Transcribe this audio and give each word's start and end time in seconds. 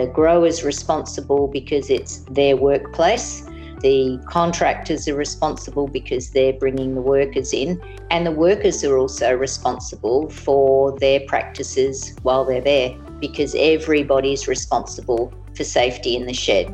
The 0.00 0.06
grower's 0.06 0.64
responsible 0.64 1.46
because 1.46 1.90
it's 1.90 2.20
their 2.30 2.56
workplace. 2.56 3.42
The 3.82 4.18
contractors 4.26 5.06
are 5.08 5.14
responsible 5.14 5.88
because 5.88 6.30
they're 6.30 6.54
bringing 6.54 6.94
the 6.94 7.02
workers 7.02 7.52
in, 7.52 7.78
and 8.10 8.26
the 8.26 8.30
workers 8.30 8.82
are 8.82 8.96
also 8.96 9.34
responsible 9.34 10.30
for 10.30 10.98
their 11.00 11.20
practices 11.26 12.16
while 12.22 12.46
they're 12.46 12.62
there 12.62 12.96
because 13.20 13.54
everybody's 13.54 14.48
responsible 14.48 15.34
for 15.54 15.64
safety 15.64 16.16
in 16.16 16.24
the 16.24 16.32
shed. 16.32 16.70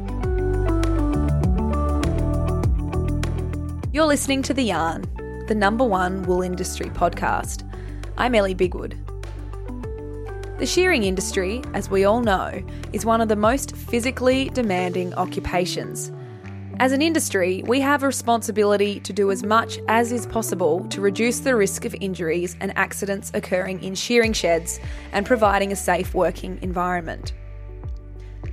You're 3.93 4.06
listening 4.06 4.43
to 4.43 4.55
The 4.55 4.62
Yarn, 4.62 5.02
the 5.48 5.55
number 5.56 5.84
one 5.84 6.23
wool 6.23 6.43
industry 6.43 6.91
podcast. 6.91 7.69
I'm 8.16 8.37
Ellie 8.37 8.55
Bigwood. 8.55 8.97
The 10.59 10.65
shearing 10.65 11.05
industry, 11.05 11.60
as 11.74 11.91
we 11.91 12.06
all 12.06 12.23
know, 12.23 12.62
is 12.95 13.05
one 13.05 13.20
of 13.20 13.28
the 13.28 13.37
most 13.37 13.77
physically 13.77 14.48
demanding 14.48 15.12
occupations. 15.12 16.10
As 16.78 16.92
an 16.92 17.02
industry, 17.02 17.62
we 17.66 17.78
have 17.80 18.02
a 18.02 18.06
responsibility 18.06 18.98
to 19.00 19.12
do 19.12 19.30
as 19.30 19.42
much 19.42 19.78
as 19.87 20.12
is 20.12 20.24
possible 20.24 20.87
to 20.88 21.02
reduce 21.02 21.41
the 21.41 21.55
risk 21.55 21.84
of 21.84 21.95
injuries 22.00 22.56
and 22.61 22.73
accidents 22.74 23.30
occurring 23.34 23.83
in 23.83 23.95
shearing 23.95 24.33
sheds 24.33 24.80
and 25.12 25.27
providing 25.27 25.73
a 25.73 25.77
safe 25.77 26.14
working 26.14 26.59
environment. 26.62 27.34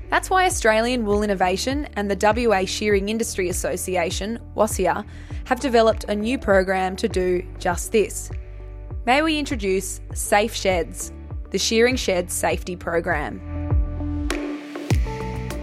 That's 0.09 0.29
why 0.29 0.45
Australian 0.45 1.05
Wool 1.05 1.23
Innovation 1.23 1.87
and 1.95 2.11
the 2.11 2.47
WA 2.49 2.65
Shearing 2.65 3.07
Industry 3.07 3.47
Association, 3.47 4.39
WASIA, 4.57 5.05
have 5.45 5.61
developed 5.61 6.03
a 6.09 6.15
new 6.15 6.37
program 6.37 6.97
to 6.97 7.07
do 7.07 7.47
just 7.59 7.93
this. 7.93 8.29
May 9.05 9.21
we 9.21 9.39
introduce 9.39 10.01
Safe 10.13 10.53
Sheds, 10.53 11.13
the 11.53 11.59
Shearing 11.59 11.95
Shed 11.95 12.31
Safety 12.31 12.75
Program. 12.75 13.39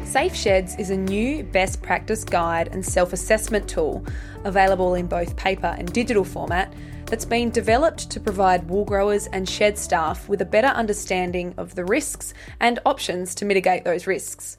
Safe 0.05 0.37
Sheds 0.37 0.77
is 0.77 0.91
a 0.91 0.97
new 0.97 1.43
best 1.43 1.83
practice 1.83 2.23
guide 2.23 2.69
and 2.69 2.87
self 2.87 3.13
assessment 3.13 3.69
tool 3.69 4.07
available 4.45 4.95
in 4.95 5.09
both 5.09 5.37
paper 5.37 5.75
and 5.77 5.93
digital 5.93 6.25
format 6.25 6.73
that's 7.07 7.25
been 7.25 7.51
developed 7.51 8.09
to 8.09 8.21
provide 8.21 8.71
wool 8.71 8.85
growers 8.85 9.27
and 9.27 9.49
shed 9.49 9.77
staff 9.77 10.29
with 10.29 10.41
a 10.41 10.45
better 10.45 10.69
understanding 10.69 11.55
of 11.57 11.75
the 11.75 11.85
risks 11.85 12.35
and 12.61 12.79
options 12.87 13.35
to 13.35 13.45
mitigate 13.45 13.83
those 13.83 14.07
risks. 14.07 14.59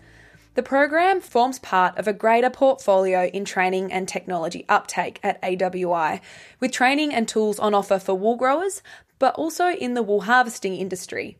The 0.56 0.64
program 0.64 1.22
forms 1.22 1.60
part 1.60 1.98
of 1.98 2.10
a 2.10 2.14
greater 2.14 2.50
portfolio 2.50 3.28
in 3.28 3.46
training 3.46 3.94
and 3.94 4.06
technology 4.06 4.66
uptake 4.68 5.18
at 5.24 5.42
AWI, 5.42 6.20
with 6.60 6.74
training 6.74 7.14
and 7.14 7.26
tools 7.26 7.58
on 7.58 7.74
offer 7.74 8.00
for 8.00 8.16
wool 8.16 8.36
growers, 8.36 8.82
but 9.22 9.36
also 9.36 9.70
in 9.70 9.94
the 9.94 10.02
wool 10.02 10.22
harvesting 10.22 10.76
industry. 10.76 11.38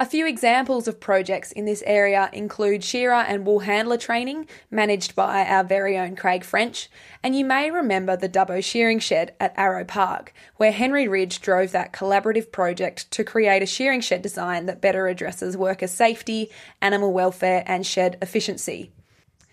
A 0.00 0.06
few 0.06 0.26
examples 0.26 0.88
of 0.88 0.98
projects 0.98 1.52
in 1.52 1.66
this 1.66 1.82
area 1.86 2.30
include 2.32 2.82
shearer 2.82 3.12
and 3.12 3.44
wool 3.44 3.58
handler 3.58 3.98
training, 3.98 4.48
managed 4.70 5.14
by 5.14 5.44
our 5.44 5.62
very 5.62 5.98
own 5.98 6.16
Craig 6.16 6.42
French, 6.42 6.88
and 7.22 7.36
you 7.36 7.44
may 7.44 7.70
remember 7.70 8.16
the 8.16 8.30
Dubbo 8.30 8.64
shearing 8.64 9.00
shed 9.00 9.34
at 9.38 9.52
Arrow 9.58 9.84
Park, 9.84 10.32
where 10.56 10.72
Henry 10.72 11.06
Ridge 11.06 11.42
drove 11.42 11.72
that 11.72 11.92
collaborative 11.92 12.50
project 12.50 13.10
to 13.10 13.22
create 13.22 13.62
a 13.62 13.66
shearing 13.66 14.00
shed 14.00 14.22
design 14.22 14.64
that 14.64 14.80
better 14.80 15.06
addresses 15.06 15.58
worker 15.58 15.88
safety, 15.88 16.48
animal 16.80 17.12
welfare, 17.12 17.62
and 17.66 17.86
shed 17.86 18.16
efficiency. 18.22 18.92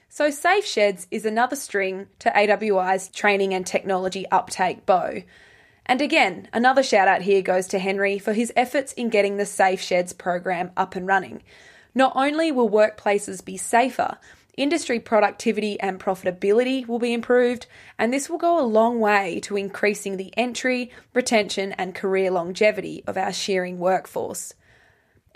So, 0.08 0.30
Safe 0.30 0.66
Sheds 0.66 1.06
is 1.12 1.26
another 1.26 1.58
string 1.58 2.08
to 2.20 2.32
AWI's 2.34 3.10
training 3.10 3.54
and 3.54 3.68
technology 3.68 4.26
uptake 4.32 4.86
bow. 4.86 5.24
And 5.88 6.02
again, 6.02 6.50
another 6.52 6.84
shout 6.84 7.08
out 7.08 7.22
here 7.22 7.42
goes 7.42 7.66
to 7.68 7.80
Henry 7.80 8.20
for 8.20 8.34
his 8.34 8.52
efforts 8.56 8.92
in 8.94 9.10
getting 9.10 9.38
the 9.38 9.46
Safe 9.46 9.82
Sheds 9.82 10.12
program 10.12 10.72
up 10.76 10.96
and 10.96 11.08
running. 11.08 11.42
Not 11.96 12.12
only 12.14 12.52
will 12.52 12.70
workplaces 12.70 13.44
be 13.44 13.56
safer, 13.56 14.18
industry 14.58 15.00
productivity 15.00 15.80
and 15.80 16.00
profitability 16.00 16.86
will 16.88 17.00
be 17.00 17.14
improved, 17.14 17.68
and 17.98 18.12
this 18.12 18.30
will 18.30 18.38
go 18.38 18.60
a 18.60 18.66
long 18.66 19.00
way 19.00 19.40
to 19.42 19.56
increasing 19.56 20.18
the 20.18 20.34
entry, 20.36 20.92
retention, 21.14 21.72
and 21.74 21.96
career 21.96 22.32
longevity 22.32 23.04
of 23.08 23.16
our 23.16 23.32
shearing 23.32 23.80
workforce. 23.80 24.54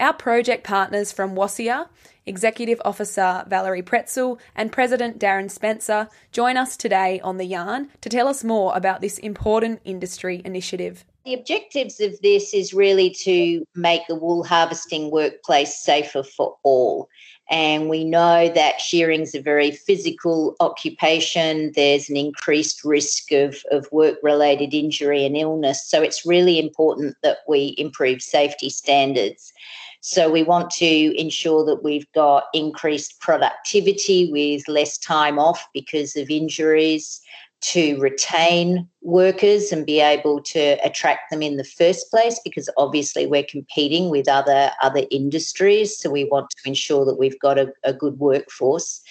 Our 0.01 0.13
project 0.13 0.63
partners 0.63 1.11
from 1.11 1.35
WASIA, 1.35 1.87
Executive 2.25 2.81
Officer 2.83 3.45
Valerie 3.47 3.83
Pretzel 3.83 4.39
and 4.55 4.71
President 4.71 5.19
Darren 5.19 5.51
Spencer, 5.51 6.09
join 6.31 6.57
us 6.57 6.75
today 6.75 7.19
on 7.19 7.37
The 7.37 7.45
Yarn 7.45 7.87
to 8.01 8.09
tell 8.09 8.27
us 8.27 8.43
more 8.43 8.75
about 8.75 9.01
this 9.01 9.19
important 9.19 9.79
industry 9.85 10.41
initiative. 10.43 11.05
The 11.23 11.35
objectives 11.35 11.99
of 11.99 12.19
this 12.21 12.51
is 12.51 12.73
really 12.73 13.11
to 13.21 13.63
make 13.75 14.01
the 14.07 14.15
wool 14.15 14.43
harvesting 14.43 15.11
workplace 15.11 15.77
safer 15.77 16.23
for 16.23 16.57
all. 16.63 17.07
And 17.51 17.87
we 17.87 18.03
know 18.03 18.49
that 18.49 18.81
shearing 18.81 19.21
is 19.21 19.35
a 19.35 19.41
very 19.41 19.69
physical 19.69 20.55
occupation. 20.61 21.73
There's 21.75 22.09
an 22.09 22.17
increased 22.17 22.83
risk 22.83 23.31
of, 23.31 23.61
of 23.69 23.87
work 23.91 24.17
related 24.23 24.73
injury 24.73 25.27
and 25.27 25.37
illness. 25.37 25.85
So 25.85 26.01
it's 26.01 26.25
really 26.25 26.57
important 26.57 27.17
that 27.21 27.39
we 27.47 27.75
improve 27.77 28.23
safety 28.23 28.71
standards. 28.71 29.53
So 30.01 30.31
we 30.31 30.41
want 30.41 30.71
to 30.71 31.19
ensure 31.19 31.63
that 31.65 31.83
we've 31.83 32.11
got 32.13 32.45
increased 32.53 33.19
productivity 33.19 34.31
with 34.31 34.67
less 34.67 34.97
time 34.97 35.37
off 35.37 35.67
because 35.73 36.15
of 36.15 36.29
injuries 36.29 37.21
to 37.61 37.99
retain 37.99 38.87
workers 39.03 39.71
and 39.71 39.85
be 39.85 39.99
able 39.99 40.41
to 40.41 40.77
attract 40.83 41.29
them 41.29 41.43
in 41.43 41.57
the 41.57 41.63
first 41.63 42.09
place 42.09 42.39
because 42.43 42.67
obviously 42.75 43.27
we're 43.27 43.43
competing 43.43 44.09
with 44.09 44.27
other 44.27 44.71
other 44.81 45.03
industries. 45.11 45.97
So 45.97 46.09
we 46.09 46.25
want 46.25 46.49
to 46.49 46.67
ensure 46.67 47.05
that 47.05 47.19
we've 47.19 47.39
got 47.39 47.59
a, 47.59 47.71
a 47.83 47.93
good 47.93 48.17
workforce. 48.17 49.01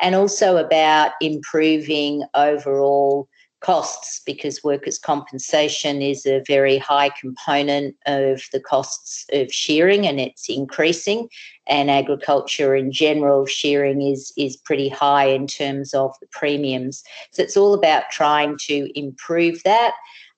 And 0.00 0.14
also 0.14 0.56
about 0.56 1.12
improving 1.20 2.22
overall 2.34 3.28
costs 3.60 4.20
because 4.24 4.62
workers' 4.62 4.98
compensation 4.98 6.00
is 6.00 6.24
a 6.26 6.42
very 6.46 6.78
high 6.78 7.10
component 7.20 7.96
of 8.06 8.42
the 8.52 8.60
costs 8.60 9.26
of 9.32 9.52
shearing 9.52 10.06
and 10.06 10.20
it's 10.20 10.48
increasing. 10.48 11.28
And 11.66 11.90
agriculture 11.90 12.74
in 12.74 12.92
general, 12.92 13.46
shearing 13.46 14.02
is, 14.02 14.32
is 14.36 14.56
pretty 14.56 14.88
high 14.88 15.26
in 15.26 15.46
terms 15.46 15.92
of 15.92 16.14
the 16.20 16.28
premiums. 16.30 17.02
So 17.32 17.42
it's 17.42 17.56
all 17.56 17.74
about 17.74 18.10
trying 18.10 18.56
to 18.66 18.98
improve 18.98 19.62
that, 19.64 19.92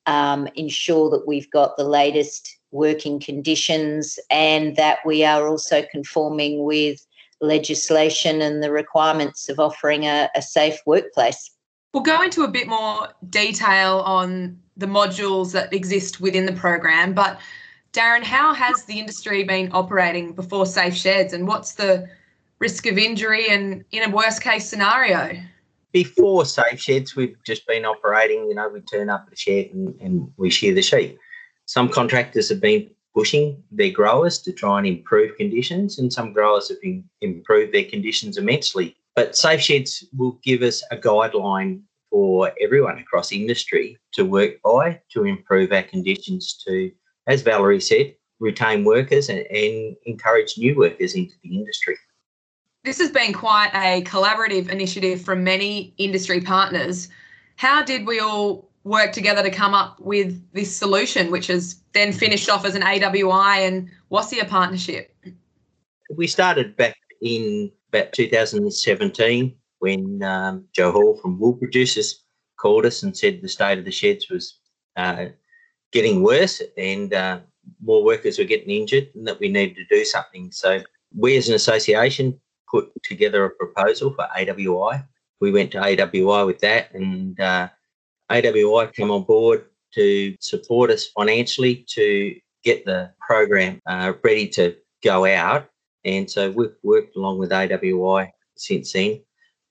um, 0.06 0.48
ensure 0.54 1.10
that 1.10 1.26
we've 1.26 1.50
got 1.50 1.76
the 1.76 1.84
latest 1.84 2.56
working 2.72 3.20
conditions 3.20 4.18
and 4.30 4.76
that 4.76 4.98
we 5.04 5.24
are 5.24 5.48
also 5.48 5.84
conforming 5.90 6.64
with 6.64 7.04
legislation 7.40 8.42
and 8.42 8.62
the 8.62 8.70
requirements 8.70 9.48
of 9.48 9.58
offering 9.58 10.04
a, 10.04 10.28
a 10.34 10.42
safe 10.42 10.78
workplace. 10.86 11.50
We'll 11.92 12.02
go 12.02 12.22
into 12.22 12.42
a 12.42 12.48
bit 12.48 12.68
more 12.68 13.08
detail 13.28 14.00
on 14.00 14.60
the 14.76 14.86
modules 14.86 15.52
that 15.52 15.72
exist 15.72 16.20
within 16.20 16.46
the 16.46 16.52
program, 16.52 17.14
but 17.14 17.40
Darren, 17.92 18.22
how 18.22 18.54
has 18.54 18.84
the 18.84 18.98
industry 19.00 19.42
been 19.42 19.70
operating 19.72 20.32
before 20.32 20.64
Safe 20.64 20.94
Sheds 20.94 21.32
and 21.32 21.48
what's 21.48 21.72
the 21.72 22.08
risk 22.60 22.86
of 22.86 22.96
injury 22.96 23.48
and 23.48 23.84
in 23.90 24.08
a 24.08 24.14
worst 24.14 24.42
case 24.42 24.68
scenario? 24.68 25.40
Before 25.90 26.44
Safe 26.44 26.80
Sheds, 26.80 27.16
we've 27.16 27.36
just 27.44 27.66
been 27.66 27.84
operating, 27.84 28.48
you 28.48 28.54
know, 28.54 28.68
we 28.68 28.80
turn 28.82 29.10
up 29.10 29.24
at 29.26 29.32
a 29.32 29.36
shed 29.36 29.70
and, 29.72 30.00
and 30.00 30.32
we 30.36 30.50
shear 30.50 30.72
the 30.72 30.82
sheep. 30.82 31.18
Some 31.66 31.88
contractors 31.88 32.48
have 32.50 32.60
been 32.60 32.88
pushing 33.12 33.60
their 33.72 33.90
growers 33.90 34.38
to 34.42 34.52
try 34.52 34.78
and 34.78 34.86
improve 34.86 35.36
conditions, 35.36 35.98
and 35.98 36.12
some 36.12 36.32
growers 36.32 36.68
have 36.68 36.80
been, 36.80 37.02
improved 37.20 37.74
their 37.74 37.84
conditions 37.84 38.38
immensely 38.38 38.96
but 39.14 39.36
Safe 39.36 39.60
Sheds 39.60 40.04
will 40.16 40.38
give 40.42 40.62
us 40.62 40.82
a 40.90 40.96
guideline 40.96 41.82
for 42.10 42.52
everyone 42.60 42.98
across 42.98 43.32
industry 43.32 43.98
to 44.12 44.24
work 44.24 44.60
by 44.62 45.00
to 45.12 45.24
improve 45.24 45.72
our 45.72 45.82
conditions 45.82 46.62
to, 46.66 46.90
as 47.26 47.42
Valerie 47.42 47.80
said, 47.80 48.14
retain 48.40 48.84
workers 48.84 49.28
and, 49.28 49.40
and 49.50 49.96
encourage 50.06 50.58
new 50.58 50.76
workers 50.76 51.14
into 51.14 51.34
the 51.42 51.54
industry. 51.56 51.96
This 52.84 52.98
has 52.98 53.10
been 53.10 53.32
quite 53.32 53.70
a 53.74 54.02
collaborative 54.02 54.70
initiative 54.70 55.22
from 55.22 55.44
many 55.44 55.94
industry 55.98 56.40
partners. 56.40 57.08
How 57.56 57.82
did 57.82 58.06
we 58.06 58.20
all 58.20 58.70
work 58.84 59.12
together 59.12 59.42
to 59.42 59.50
come 59.50 59.74
up 59.74 60.00
with 60.00 60.42
this 60.52 60.74
solution, 60.74 61.30
which 61.30 61.48
has 61.48 61.82
then 61.92 62.12
finished 62.12 62.48
off 62.48 62.64
as 62.64 62.74
an 62.74 62.82
AWI 62.82 63.68
and 63.68 63.90
WASIA 64.10 64.48
partnership? 64.48 65.14
We 66.16 66.26
started 66.26 66.74
back 66.76 66.96
in 67.20 67.70
about 67.92 68.12
2017 68.12 69.54
when 69.80 70.22
um, 70.22 70.64
Jo 70.72 70.92
Hall 70.92 71.18
from 71.20 71.38
Wool 71.38 71.54
Producers 71.54 72.24
called 72.56 72.86
us 72.86 73.02
and 73.02 73.16
said 73.16 73.40
the 73.40 73.48
state 73.48 73.78
of 73.78 73.84
the 73.84 73.90
sheds 73.90 74.28
was 74.28 74.58
uh, 74.96 75.26
getting 75.92 76.22
worse 76.22 76.62
and 76.76 77.12
uh, 77.14 77.40
more 77.82 78.04
workers 78.04 78.38
were 78.38 78.44
getting 78.44 78.70
injured 78.70 79.08
and 79.14 79.26
that 79.26 79.40
we 79.40 79.48
needed 79.48 79.76
to 79.76 79.84
do 79.96 80.04
something. 80.04 80.50
So 80.52 80.80
we 81.16 81.36
as 81.36 81.48
an 81.48 81.54
association 81.54 82.38
put 82.70 82.90
together 83.02 83.44
a 83.44 83.50
proposal 83.50 84.12
for 84.14 84.28
AWI. 84.36 85.04
We 85.40 85.50
went 85.50 85.72
to 85.72 85.80
AWI 85.80 86.46
with 86.46 86.60
that 86.60 86.94
and 86.94 87.38
uh, 87.40 87.68
AWI 88.30 88.92
came 88.94 89.10
on 89.10 89.24
board 89.24 89.64
to 89.94 90.36
support 90.40 90.90
us 90.90 91.06
financially 91.06 91.84
to 91.88 92.36
get 92.62 92.84
the 92.84 93.10
program 93.26 93.80
uh, 93.86 94.12
ready 94.22 94.46
to 94.48 94.76
go 95.02 95.24
out 95.24 95.69
And 96.04 96.30
so 96.30 96.50
we've 96.50 96.76
worked 96.82 97.16
along 97.16 97.38
with 97.38 97.50
AWI 97.50 98.30
since 98.56 98.92
then. 98.92 99.20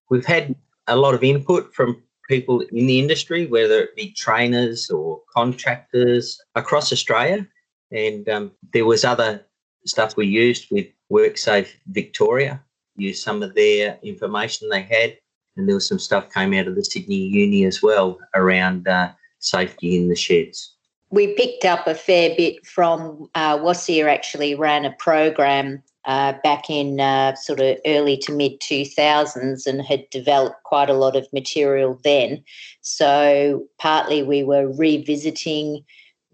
We've 0.09 0.25
had 0.25 0.55
a 0.87 0.95
lot 0.95 1.13
of 1.13 1.23
input 1.23 1.73
from 1.73 2.03
people 2.27 2.61
in 2.61 2.85
the 2.87 2.99
industry, 2.99 3.47
whether 3.47 3.81
it 3.81 3.95
be 3.95 4.11
trainers 4.11 4.89
or 4.89 5.21
contractors 5.33 6.39
across 6.55 6.93
Australia. 6.93 7.47
And 7.91 8.29
um, 8.29 8.51
there 8.73 8.85
was 8.85 9.03
other 9.03 9.45
stuff 9.85 10.15
we 10.15 10.27
used 10.27 10.67
with 10.71 10.87
WorkSafe 11.11 11.69
Victoria, 11.87 12.63
used 12.95 13.23
some 13.23 13.41
of 13.41 13.55
their 13.55 13.97
information 14.03 14.69
they 14.69 14.83
had. 14.83 15.17
And 15.57 15.67
there 15.67 15.75
was 15.75 15.87
some 15.87 15.99
stuff 15.99 16.31
came 16.31 16.53
out 16.53 16.67
of 16.67 16.75
the 16.75 16.85
Sydney 16.85 17.15
Uni 17.15 17.65
as 17.65 17.81
well 17.81 18.19
around 18.35 18.87
uh, 18.87 19.11
safety 19.39 19.97
in 19.97 20.07
the 20.07 20.15
sheds. 20.15 20.75
We 21.09 21.33
picked 21.33 21.65
up 21.65 21.87
a 21.87 21.95
fair 21.95 22.35
bit 22.37 22.65
from 22.67 23.29
uh, 23.33 23.73
actually 24.07 24.53
ran 24.53 24.85
a 24.85 24.91
program 24.91 25.81
uh, 26.06 26.34
back 26.44 26.69
in 26.69 27.00
uh, 27.00 27.36
sort 27.36 27.60
of 27.60 27.78
early 27.86 28.18
to 28.18 28.31
mid 28.31 28.60
2000s 28.62 29.68
and 29.68 29.81
had 29.81 30.10
developed 30.10 30.63
quite 30.63 30.90
a 30.90 30.94
lot 30.94 31.16
of 31.16 31.28
material 31.34 32.00
then. 32.04 32.44
So, 32.81 33.66
partly 33.78 34.24
we 34.24 34.44
were 34.44 34.72
revisiting 34.72 35.84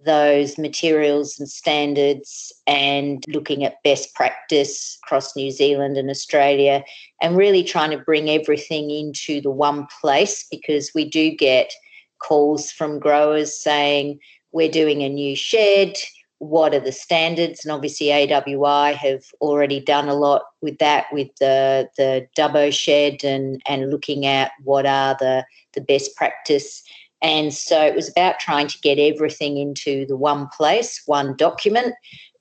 those 0.05 0.57
materials 0.57 1.39
and 1.39 1.49
standards 1.49 2.53
and 2.67 3.23
looking 3.27 3.63
at 3.63 3.81
best 3.83 4.13
practice 4.13 4.97
across 5.03 5.35
New 5.35 5.51
Zealand 5.51 5.97
and 5.97 6.09
Australia 6.09 6.83
and 7.21 7.35
really 7.35 7.63
trying 7.63 7.91
to 7.91 7.97
bring 7.97 8.29
everything 8.29 8.91
into 8.91 9.41
the 9.41 9.51
one 9.51 9.87
place 9.99 10.45
because 10.49 10.91
we 10.93 11.09
do 11.09 11.31
get 11.31 11.73
calls 12.19 12.71
from 12.71 12.99
growers 12.99 13.59
saying, 13.59 14.19
We're 14.51 14.71
doing 14.71 15.01
a 15.01 15.09
new 15.09 15.35
shed. 15.35 15.97
What 16.45 16.73
are 16.73 16.79
the 16.79 16.91
standards? 16.91 17.65
And 17.65 17.71
obviously, 17.71 18.07
AWI 18.07 18.93
have 18.95 19.23
already 19.41 19.79
done 19.79 20.07
a 20.07 20.13
lot 20.13 20.43
with 20.61 20.77
that, 20.79 21.07
with 21.11 21.29
the 21.39 21.89
the 21.97 22.27
Dubbo 22.37 22.71
shed, 22.73 23.23
and 23.23 23.61
and 23.67 23.89
looking 23.89 24.25
at 24.25 24.51
what 24.63 24.85
are 24.85 25.15
the 25.19 25.45
the 25.73 25.81
best 25.81 26.15
practice 26.15 26.83
and 27.25 27.53
so 27.53 27.81
it 27.81 27.95
was 27.95 28.09
about 28.09 28.39
trying 28.39 28.67
to 28.67 28.79
get 28.81 28.99
everything 28.99 29.57
into 29.57 30.05
the 30.05 30.17
one 30.17 30.47
place, 30.55 31.01
one 31.05 31.35
document, 31.35 31.95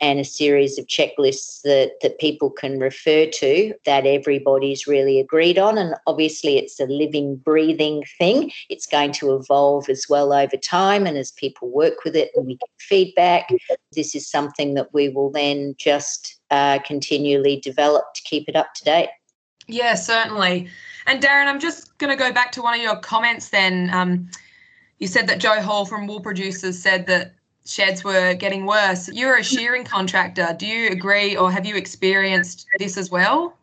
and 0.04 0.20
a 0.20 0.24
series 0.24 0.78
of 0.78 0.86
checklists 0.86 1.62
that, 1.62 1.92
that 2.02 2.18
people 2.18 2.50
can 2.50 2.78
refer 2.78 3.24
to 3.24 3.72
that 3.86 4.06
everybody's 4.06 4.86
really 4.86 5.18
agreed 5.18 5.58
on. 5.58 5.78
And 5.78 5.94
obviously, 6.06 6.58
it's 6.58 6.78
a 6.78 6.84
living, 6.84 7.36
breathing 7.36 8.04
thing. 8.18 8.52
It's 8.68 8.86
going 8.86 9.12
to 9.12 9.34
evolve 9.34 9.88
as 9.88 10.04
well 10.06 10.34
over 10.34 10.58
time. 10.58 11.06
And 11.06 11.16
as 11.16 11.32
people 11.32 11.70
work 11.70 12.04
with 12.04 12.14
it 12.14 12.30
and 12.34 12.44
we 12.44 12.56
get 12.56 12.68
feedback, 12.78 13.48
this 13.92 14.14
is 14.14 14.30
something 14.30 14.74
that 14.74 14.92
we 14.92 15.08
will 15.08 15.30
then 15.30 15.74
just 15.78 16.38
uh, 16.50 16.80
continually 16.80 17.58
develop 17.60 18.04
to 18.14 18.22
keep 18.24 18.46
it 18.46 18.56
up 18.56 18.74
to 18.74 18.84
date. 18.84 19.08
Yeah, 19.68 19.94
certainly. 19.94 20.68
And 21.06 21.22
Darren, 21.22 21.46
I'm 21.46 21.60
just 21.60 21.96
going 21.96 22.10
to 22.10 22.22
go 22.22 22.30
back 22.30 22.52
to 22.52 22.62
one 22.62 22.74
of 22.74 22.82
your 22.82 22.96
comments 22.96 23.48
then. 23.48 23.88
Um, 23.90 24.28
you 24.98 25.06
said 25.06 25.26
that 25.28 25.38
Jo 25.38 25.62
Hall 25.62 25.86
from 25.86 26.06
Wool 26.06 26.20
Producers 26.20 26.78
said 26.78 27.06
that 27.06 27.36
sheds 27.66 28.04
were 28.04 28.34
getting 28.34 28.66
worse. 28.66 29.08
You're 29.08 29.38
a 29.38 29.42
shearing 29.42 29.84
contractor. 29.84 30.54
Do 30.58 30.66
you 30.66 30.90
agree 30.90 31.36
or 31.36 31.50
have 31.50 31.66
you 31.66 31.76
experienced 31.76 32.66
this 32.78 32.96
as 32.96 33.10
well? 33.10 33.56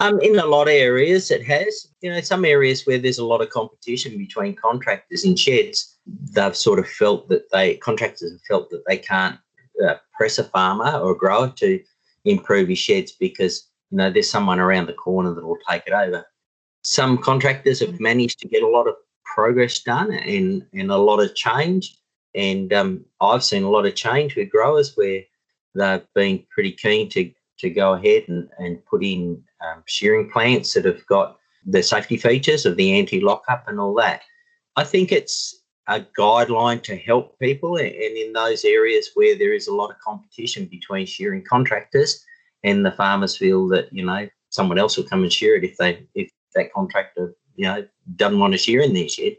Um, 0.00 0.20
in 0.20 0.36
a 0.38 0.46
lot 0.46 0.66
of 0.66 0.74
areas, 0.74 1.30
it 1.30 1.44
has. 1.44 1.88
You 2.00 2.10
know, 2.10 2.20
some 2.20 2.44
areas 2.44 2.84
where 2.86 2.98
there's 2.98 3.18
a 3.18 3.24
lot 3.24 3.40
of 3.40 3.50
competition 3.50 4.18
between 4.18 4.56
contractors 4.56 5.24
and 5.24 5.38
sheds, 5.38 5.96
they've 6.06 6.56
sort 6.56 6.80
of 6.80 6.88
felt 6.88 7.28
that 7.28 7.48
they 7.52 7.76
contractors 7.76 8.32
have 8.32 8.40
felt 8.48 8.70
that 8.70 8.82
they 8.88 8.96
can't 8.96 9.38
uh, 9.86 9.94
press 10.12 10.38
a 10.38 10.44
farmer 10.44 10.98
or 10.98 11.12
a 11.12 11.16
grower 11.16 11.52
to 11.58 11.80
improve 12.24 12.68
his 12.68 12.78
sheds 12.78 13.12
because 13.12 13.68
you 13.90 13.98
know 13.98 14.10
there's 14.10 14.28
someone 14.28 14.58
around 14.58 14.86
the 14.86 14.92
corner 14.92 15.32
that 15.32 15.46
will 15.46 15.58
take 15.68 15.84
it 15.86 15.92
over. 15.92 16.24
Some 16.82 17.18
contractors 17.18 17.78
have 17.78 18.00
managed 18.00 18.40
to 18.40 18.48
get 18.48 18.64
a 18.64 18.68
lot 18.68 18.88
of 18.88 18.96
progress 19.24 19.78
done 19.80 20.12
and, 20.12 20.66
and 20.74 20.90
a 20.90 20.96
lot 20.96 21.20
of 21.20 21.34
change. 21.36 21.96
And 22.34 22.72
um, 22.72 23.04
I've 23.20 23.44
seen 23.44 23.62
a 23.62 23.70
lot 23.70 23.86
of 23.86 23.94
change 23.94 24.36
with 24.36 24.50
growers 24.50 24.96
where 24.96 25.22
they've 25.74 26.06
been 26.14 26.44
pretty 26.50 26.72
keen 26.72 27.08
to, 27.10 27.30
to 27.58 27.70
go 27.70 27.94
ahead 27.94 28.24
and, 28.28 28.48
and 28.58 28.84
put 28.86 29.04
in 29.04 29.42
um, 29.60 29.82
shearing 29.86 30.30
plants 30.30 30.74
that 30.74 30.84
have 30.84 31.04
got 31.06 31.38
the 31.66 31.82
safety 31.82 32.16
features 32.16 32.66
of 32.66 32.76
the 32.76 32.98
anti 32.98 33.20
lockup 33.20 33.68
and 33.68 33.78
all 33.78 33.94
that. 33.94 34.22
I 34.76 34.84
think 34.84 35.12
it's 35.12 35.62
a 35.88 36.00
guideline 36.18 36.82
to 36.82 36.96
help 36.96 37.38
people 37.38 37.76
and 37.76 37.88
in 37.88 38.32
those 38.32 38.64
areas 38.64 39.10
where 39.14 39.36
there 39.36 39.52
is 39.52 39.66
a 39.66 39.74
lot 39.74 39.90
of 39.90 39.98
competition 39.98 40.66
between 40.66 41.04
shearing 41.04 41.44
contractors 41.44 42.24
and 42.62 42.86
the 42.86 42.92
farmers 42.92 43.36
feel 43.36 43.66
that 43.68 43.92
you 43.92 44.04
know 44.04 44.28
someone 44.50 44.78
else 44.78 44.96
will 44.96 45.04
come 45.04 45.22
and 45.22 45.32
shear 45.32 45.56
it 45.56 45.64
if 45.64 45.76
they 45.78 46.06
if 46.14 46.30
that 46.54 46.72
contractor 46.72 47.34
you 47.56 47.64
know 47.64 47.84
doesn't 48.16 48.38
want 48.38 48.52
to 48.52 48.58
shear 48.58 48.80
in 48.80 48.94
their 48.94 49.08
shed. 49.08 49.36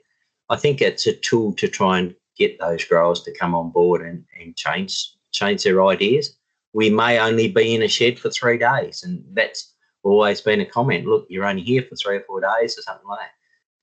I 0.50 0.58
think 0.58 0.82
it's 0.82 1.08
a 1.08 1.14
tool 1.14 1.54
to 1.54 1.68
try 1.68 2.00
and 2.00 2.16
get 2.38 2.60
those 2.60 2.84
growers 2.84 3.22
to 3.22 3.34
come 3.34 3.56
on 3.56 3.70
board 3.70 4.02
and, 4.02 4.24
and 4.40 4.56
change 4.56 5.14
change 5.32 5.64
their 5.64 5.84
ideas. 5.86 6.36
We 6.74 6.90
may 6.90 7.20
only 7.20 7.48
be 7.52 7.76
in 7.76 7.84
a 7.84 7.88
shed 7.88 8.20
for 8.20 8.30
three 8.30 8.58
days, 8.58 9.04
and 9.04 9.24
that's 9.34 9.74
always 10.04 10.42
been 10.42 10.62
a 10.62 10.66
comment. 10.66 11.06
Look, 11.06 11.28
you're 11.30 11.46
only 11.46 11.62
here 11.62 11.84
for 11.84 11.96
three 11.96 12.18
or 12.18 12.24
four 12.28 12.42
days 12.42 12.78
or 12.78 12.82
something 12.82 13.08
like 13.08 13.20
that. 13.20 13.32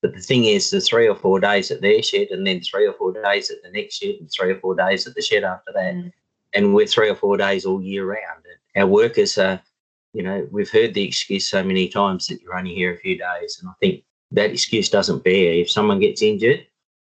But 0.01 0.13
the 0.13 0.21
thing 0.21 0.45
is, 0.45 0.69
the 0.69 0.81
three 0.81 1.07
or 1.07 1.15
four 1.15 1.39
days 1.39 1.71
at 1.71 1.81
their 1.81 2.01
shed, 2.01 2.29
and 2.31 2.45
then 2.45 2.61
three 2.61 2.87
or 2.87 2.93
four 2.93 3.13
days 3.13 3.51
at 3.51 3.61
the 3.63 3.71
next 3.71 3.95
shed, 3.95 4.15
and 4.19 4.29
three 4.31 4.51
or 4.51 4.59
four 4.59 4.75
days 4.75 5.07
at 5.07 5.15
the 5.15 5.21
shed 5.21 5.43
after 5.43 5.71
that. 5.73 5.93
Mm. 5.93 6.11
And 6.53 6.73
we're 6.73 6.87
three 6.87 7.09
or 7.09 7.15
four 7.15 7.37
days 7.37 7.65
all 7.65 7.81
year 7.81 8.05
round. 8.05 8.45
Our 8.75 8.87
workers 8.87 9.37
are, 9.37 9.61
you 10.13 10.23
know, 10.23 10.47
we've 10.51 10.69
heard 10.69 10.93
the 10.93 11.03
excuse 11.03 11.47
so 11.47 11.63
many 11.63 11.87
times 11.87 12.27
that 12.27 12.41
you're 12.41 12.57
only 12.57 12.73
here 12.73 12.93
a 12.93 12.97
few 12.97 13.17
days. 13.17 13.59
And 13.59 13.69
I 13.69 13.73
think 13.79 14.03
that 14.31 14.51
excuse 14.51 14.89
doesn't 14.89 15.23
bear. 15.23 15.53
If 15.53 15.69
someone 15.69 15.99
gets 15.99 16.21
injured 16.21 16.65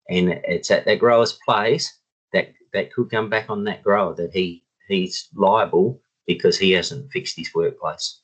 and 0.08 0.30
it's 0.44 0.70
at 0.70 0.84
that 0.84 0.98
grower's 0.98 1.38
place, 1.46 1.98
that 2.32 2.52
that 2.72 2.92
could 2.92 3.10
come 3.10 3.30
back 3.30 3.48
on 3.48 3.64
that 3.64 3.82
grower 3.82 4.14
that 4.14 4.32
he 4.32 4.62
he's 4.88 5.28
liable 5.34 6.00
because 6.26 6.58
he 6.58 6.72
hasn't 6.72 7.10
fixed 7.10 7.36
his 7.36 7.54
workplace. 7.54 8.20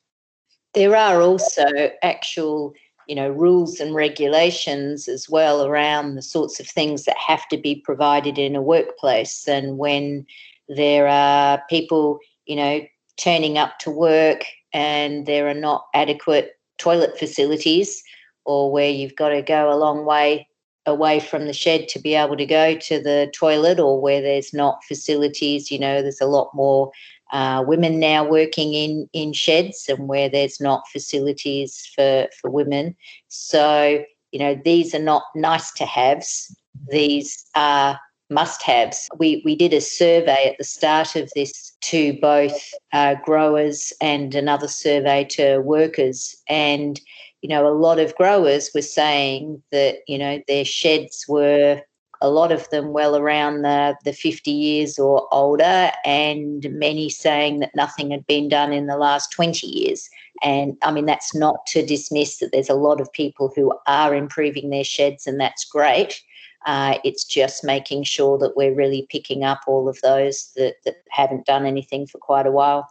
There 0.75 0.95
are 0.95 1.21
also 1.21 1.67
actual, 2.03 2.75
you 3.07 3.15
know, 3.15 3.29
rules 3.29 3.81
and 3.81 3.95
regulations 3.95 5.09
as 5.09 5.29
well 5.29 5.65
around 5.65 6.15
the 6.15 6.23
sorts 6.23 6.61
of 6.61 6.67
things 6.67 7.05
that 7.05 7.17
have 7.17 7.49
to 7.49 7.57
be 7.57 7.77
provided 7.77 8.39
in 8.39 8.55
a 8.55 8.63
workplace. 8.63 9.49
And 9.49 9.79
when 9.79 10.27
there 10.69 11.09
are 11.09 11.63
people, 11.69 12.21
you 12.47 12.57
know, 12.57 12.87
turning 13.17 13.59
up 13.59 13.79
to 13.81 13.91
work 13.91 14.45
and 14.73 15.27
there 15.27 15.49
are 15.49 15.55
not 15.55 15.87
adequate 15.95 16.59
toilet 16.79 17.19
facilities, 17.19 18.03
or 18.45 18.73
where 18.73 18.89
you've 18.89 19.17
got 19.17 19.31
to 19.31 19.43
go 19.43 19.73
a 19.73 19.77
long 19.77 20.05
way 20.05 20.49
away 20.87 21.21
from 21.21 21.47
the 21.47 21.53
shed 21.53 21.89
to 21.89 21.99
be 21.99 22.15
able 22.15 22.37
to 22.37 22.47
go 22.47 22.75
to 22.75 23.01
the 23.01 23.31
toilet 23.35 23.79
or 23.79 24.01
where 24.01 24.23
there's 24.23 24.55
not 24.55 24.83
facilities 24.85 25.71
you 25.71 25.79
know 25.79 26.03
there's 26.03 26.21
a 26.21 26.27
lot 26.27 26.51
more 26.55 26.91
uh, 27.33 27.63
women 27.67 27.99
now 27.99 28.25
working 28.25 28.75
in 28.75 29.09
in 29.13 29.33
sheds 29.33 29.87
and 29.89 30.09
where 30.09 30.29
there's 30.29 30.61
not 30.61 30.89
facilities 30.89 31.91
for 31.95 32.29
for 32.41 32.51
women. 32.51 32.97
So 33.29 34.05
you 34.33 34.39
know 34.39 34.61
these 34.65 34.95
are 34.95 35.03
not 35.03 35.23
nice 35.35 35.71
to 35.73 35.87
haves. 35.87 36.55
These 36.91 37.47
are 37.55 37.99
must 38.31 38.63
haves. 38.63 39.09
We 39.17 39.43
we 39.45 39.55
did 39.55 39.73
a 39.73 39.81
survey 39.81 40.51
at 40.51 40.59
the 40.59 40.65
start 40.65 41.17
of 41.17 41.31
this 41.35 41.77
to 41.83 42.19
both 42.21 42.61
uh, 42.93 43.17
growers 43.25 43.93
and 44.01 44.35
another 44.35 44.69
survey 44.69 45.25
to 45.31 45.61
workers. 45.61 46.37
And 46.49 47.01
you 47.43 47.49
know, 47.49 47.67
a 47.67 47.73
lot 47.73 47.99
of 47.99 48.15
growers 48.17 48.71
were 48.75 48.83
saying 48.83 49.63
that, 49.73 49.99
you 50.07 50.19
know, 50.19 50.43
their 50.47 50.65
sheds 50.65 51.25
were 51.29 51.83
a 52.23 52.31
lot 52.31 52.53
of 52.53 52.69
them 52.71 52.93
well 52.93 53.17
around 53.17 53.63
the, 53.63 53.97
the 54.05 54.13
50 54.13 54.51
years 54.51 54.99
or 54.99 55.27
older, 55.33 55.91
and 56.05 56.67
many 56.71 57.09
saying 57.09 57.61
that 57.61 57.75
nothing 57.75 58.11
had 58.11 58.27
been 58.27 58.49
done 58.49 58.73
in 58.73 58.87
the 58.87 58.99
last 58.99 59.33
20 59.33 59.67
years. 59.67 60.09
And 60.43 60.77
I 60.83 60.91
mean, 60.91 61.07
that's 61.07 61.35
not 61.35 61.65
to 61.69 61.85
dismiss 61.85 62.39
that 62.39 62.53
there's 62.53 62.69
a 62.69 62.75
lot 62.75 63.01
of 63.01 63.13
people 63.13 63.53
who 63.55 63.73
are 63.87 64.15
improving 64.15 64.71
their 64.71 64.85
sheds, 64.85 65.27
and 65.27 65.41
that's 65.41 65.65
great. 65.65 66.23
Uh, 66.67 66.99
it's 67.05 67.25
just 67.25 67.65
making 67.65 68.05
sure 68.05 68.37
that 68.37 68.55
we're 68.55 68.75
really 68.75 69.07
picking 69.11 69.45
up 69.45 69.63
all 69.67 69.89
of 69.89 69.99
those 70.03 70.53
that, 70.57 70.75
that 70.85 70.97
haven't 71.09 71.47
done 71.47 71.65
anything 71.65 72.07
for 72.07 72.19
quite 72.19 72.47
a 72.47 72.51
while. 72.51 72.87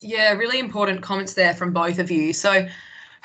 Yeah, 0.00 0.32
really 0.32 0.58
important 0.58 1.02
comments 1.02 1.34
there 1.34 1.54
from 1.54 1.72
both 1.72 2.00
of 2.00 2.10
you. 2.10 2.32
So, 2.32 2.66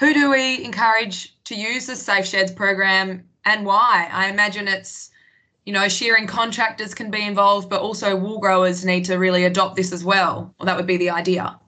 who 0.01 0.15
do 0.15 0.31
we 0.31 0.65
encourage 0.65 1.37
to 1.43 1.53
use 1.53 1.85
the 1.85 1.95
Safe 1.95 2.25
Sheds 2.25 2.51
program 2.51 3.23
and 3.45 3.67
why? 3.67 4.09
I 4.11 4.31
imagine 4.31 4.67
it's, 4.67 5.11
you 5.65 5.71
know, 5.71 5.87
shearing 5.87 6.25
contractors 6.25 6.95
can 6.95 7.11
be 7.11 7.23
involved, 7.23 7.69
but 7.69 7.81
also 7.81 8.15
wool 8.15 8.39
growers 8.39 8.83
need 8.83 9.05
to 9.05 9.17
really 9.17 9.45
adopt 9.45 9.75
this 9.75 9.93
as 9.93 10.03
well. 10.03 10.55
Well, 10.57 10.65
that 10.65 10.75
would 10.75 10.87
be 10.87 10.97
the 10.97 11.11
idea. 11.11 11.59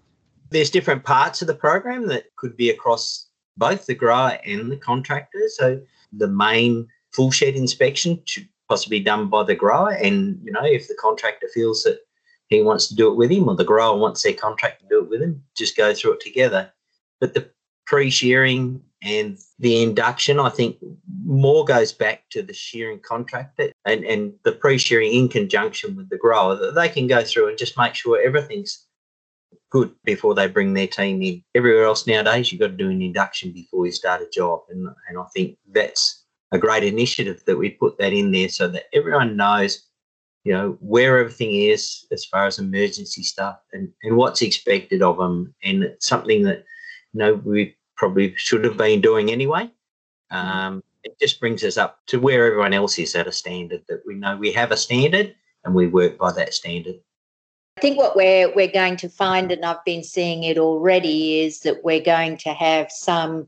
There's 0.50 0.72
different 0.72 1.04
parts 1.04 1.44
of 1.44 1.48
the 1.48 1.54
program 1.54 2.08
that 2.08 2.36
could 2.36 2.58
be 2.58 2.72
across 2.72 3.28
both 3.56 3.86
the 3.86 3.94
grower 3.94 4.40
and 4.44 4.72
the 4.72 4.78
contractor. 4.78 5.44
So 5.50 5.80
the 6.12 6.28
main 6.28 6.88
full 7.12 7.30
shed 7.30 7.54
inspection 7.54 8.20
should 8.25 8.50
possibly 8.68 8.98
be 8.98 9.06
done 9.06 9.30
by 9.30 9.44
the 9.44 9.54
grower. 9.54 9.92
And, 9.92 10.40
you 10.44 10.52
know, 10.52 10.66
if 10.66 10.88
the 10.88 10.98
contractor 11.00 11.50
feels 11.54 11.84
that 11.84 12.00
he 12.48 12.63
wants 12.63 12.88
to 12.88 12.96
do 12.96 13.12
it 13.12 13.16
with 13.16 13.30
him 13.30 13.48
or 13.48 13.56
the 13.56 13.63
grower 13.63 13.96
wants 13.96 14.24
their 14.24 14.34
contract 14.34 14.82
to 14.82 14.88
do 14.88 15.04
it 15.04 15.10
with 15.12 15.22
him, 15.22 15.44
just 15.56 15.78
go 15.78 15.94
through 15.94 16.13
it 16.13 16.22
together. 16.22 16.72
But 17.20 17.36
the 17.36 17.52
pre-shearing 17.86 18.82
and 19.04 19.38
the 19.60 19.84
induction, 19.84 20.40
I 20.40 20.50
think 20.50 20.78
more 21.25 21.66
goes 21.66 21.92
back 21.92 22.24
to 22.30 22.42
the 22.42 22.54
shearing 22.54 23.00
contractor 23.00 23.72
and, 23.86 24.06
and 24.06 24.34
the 24.44 24.54
pre-shearing 24.54 25.13
in 25.13 25.28
conjunction 25.28 25.96
with 25.96 26.10
the 26.10 26.18
grower 26.18 26.56
that 26.56 26.75
they 26.75 26.88
can 26.88 27.08
go 27.08 27.24
through 27.24 27.50
and 27.50 27.58
just 27.58 27.78
make 27.78 27.96
sure 27.96 28.22
everything's 28.22 28.86
good 29.72 29.92
before 30.06 30.36
they 30.36 30.48
bring 30.48 30.74
their 30.74 30.88
team 30.88 31.22
in. 31.22 31.44
Everywhere 31.54 31.84
else 31.84 32.08
nowadays, 32.08 32.52
you've 32.52 32.62
got 32.62 32.68
to 32.68 32.74
do 32.74 32.90
an 32.90 33.02
induction 33.02 33.52
before 33.52 33.86
you 33.86 33.92
start 33.92 34.22
a 34.22 34.30
job. 34.32 34.62
And, 34.70 34.88
and 35.10 35.18
I 35.18 35.25
think 35.34 35.58
that's 35.72 36.24
a 36.54 36.58
great 36.58 36.84
initiative 36.84 37.44
that 37.46 37.58
we 37.58 37.72
put 37.72 37.98
that 37.98 38.13
in 38.13 38.32
there 38.32 38.50
so 38.50 38.68
that 38.70 38.86
everyone 38.94 39.36
knows, 39.36 39.86
you 40.46 40.54
know, 40.54 40.78
where 40.80 41.18
everything 41.18 41.56
is 41.56 42.06
as 42.12 42.24
far 42.24 42.46
as 42.46 42.60
emergency 42.60 43.24
stuff 43.24 43.60
and, 43.74 43.92
and 44.04 44.16
what's 44.16 44.42
expected 44.42 45.02
of 45.02 45.18
them. 45.18 45.54
And 45.63 45.84
it's 45.84 46.08
something 46.08 46.44
that, 46.44 46.63
you 47.13 47.20
know, 47.20 47.34
we 47.36 47.75
probably 47.96 48.34
should 48.36 48.63
have 48.65 48.77
been 48.77 49.01
doing 49.01 49.32
anyway. 49.32 49.70
Mm-hmm. 50.32 50.36
Um, 50.36 50.84
it 51.03 51.20
just 51.20 51.39
brings 51.39 51.63
us 51.63 51.77
up 51.77 52.00
to 52.08 52.20
where 52.20 52.46
everyone 52.48 52.74
else 52.74 52.98
is 52.98 53.15
at 53.15 53.27
a 53.27 53.32
standard 53.32 53.84
that 53.89 54.01
we 54.05 54.15
know 54.15 54.38
we 54.38 54.51
have 54.53 54.72
a 54.72 54.77
standard 54.77 55.36
and 55.63 55.75
we 55.75 55.88
work 55.88 56.17
by 56.17 56.32
that 56.32 56.53
standard. 56.53 56.96
I 57.77 57.82
think 57.82 57.98
what 57.98 58.15
we're 58.15 58.53
we're 58.55 58.72
going 58.72 58.98
to 58.98 59.10
find, 59.10 59.51
and 59.51 59.65
I've 59.65 59.84
been 59.84 60.03
seeing 60.03 60.43
it 60.43 60.58
already, 60.58 61.41
is 61.41 61.62
that 61.62 61.84
we're 61.84 62.03
going 62.03 62.38
to 62.38 62.53
have 62.53 62.91
some 62.91 63.48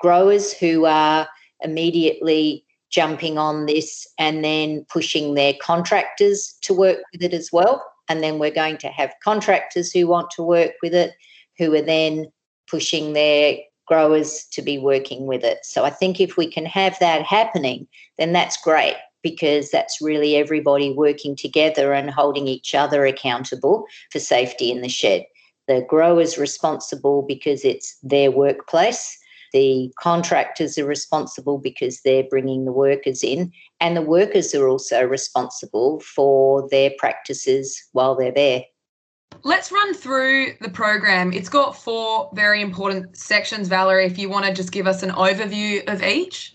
growers 0.00 0.52
who 0.52 0.84
are 0.86 1.28
immediately 1.62 2.64
jumping 2.90 3.38
on 3.38 3.66
this 3.66 4.06
and 4.18 4.44
then 4.44 4.86
pushing 4.88 5.34
their 5.34 5.54
contractors 5.60 6.56
to 6.62 6.72
work 6.72 6.98
with 7.12 7.22
it 7.22 7.34
as 7.34 7.50
well. 7.52 7.84
And 8.08 8.22
then 8.22 8.38
we're 8.38 8.50
going 8.50 8.78
to 8.78 8.88
have 8.88 9.14
contractors 9.22 9.92
who 9.92 10.06
want 10.06 10.30
to 10.32 10.42
work 10.42 10.72
with 10.82 10.94
it, 10.94 11.14
who 11.58 11.74
are 11.74 11.82
then 11.82 12.32
pushing 12.68 13.12
their 13.12 13.58
growers 13.86 14.46
to 14.52 14.62
be 14.62 14.78
working 14.78 15.26
with 15.26 15.44
it. 15.44 15.58
So 15.62 15.84
I 15.84 15.90
think 15.90 16.20
if 16.20 16.36
we 16.36 16.50
can 16.50 16.66
have 16.66 16.98
that 16.98 17.22
happening, 17.22 17.86
then 18.18 18.32
that's 18.32 18.56
great 18.56 18.96
because 19.22 19.70
that's 19.70 20.00
really 20.00 20.36
everybody 20.36 20.92
working 20.92 21.34
together 21.36 21.92
and 21.92 22.10
holding 22.10 22.46
each 22.46 22.74
other 22.74 23.06
accountable 23.06 23.86
for 24.10 24.18
safety 24.18 24.70
in 24.70 24.82
the 24.82 24.88
shed. 24.88 25.24
The 25.68 25.84
grower's 25.88 26.38
responsible 26.38 27.22
because 27.22 27.64
it's 27.64 27.96
their 28.02 28.30
workplace. 28.30 29.18
The 29.52 29.92
contractors 29.98 30.78
are 30.78 30.84
responsible 30.84 31.58
because 31.58 32.02
they're 32.02 32.24
bringing 32.28 32.64
the 32.64 32.72
workers 32.72 33.24
in, 33.24 33.52
and 33.80 33.96
the 33.96 34.02
workers 34.02 34.54
are 34.54 34.68
also 34.68 35.02
responsible 35.02 36.00
for 36.00 36.68
their 36.70 36.90
practices 36.98 37.82
while 37.92 38.14
they're 38.14 38.32
there. 38.32 38.64
Let's 39.44 39.72
run 39.72 39.94
through 39.94 40.54
the 40.60 40.68
program. 40.68 41.32
It's 41.32 41.48
got 41.48 41.76
four 41.76 42.30
very 42.34 42.60
important 42.60 43.16
sections, 43.16 43.68
Valerie, 43.68 44.06
if 44.06 44.18
you 44.18 44.28
want 44.28 44.46
to 44.46 44.52
just 44.52 44.72
give 44.72 44.86
us 44.86 45.02
an 45.02 45.10
overview 45.10 45.86
of 45.92 46.02
each. 46.02 46.54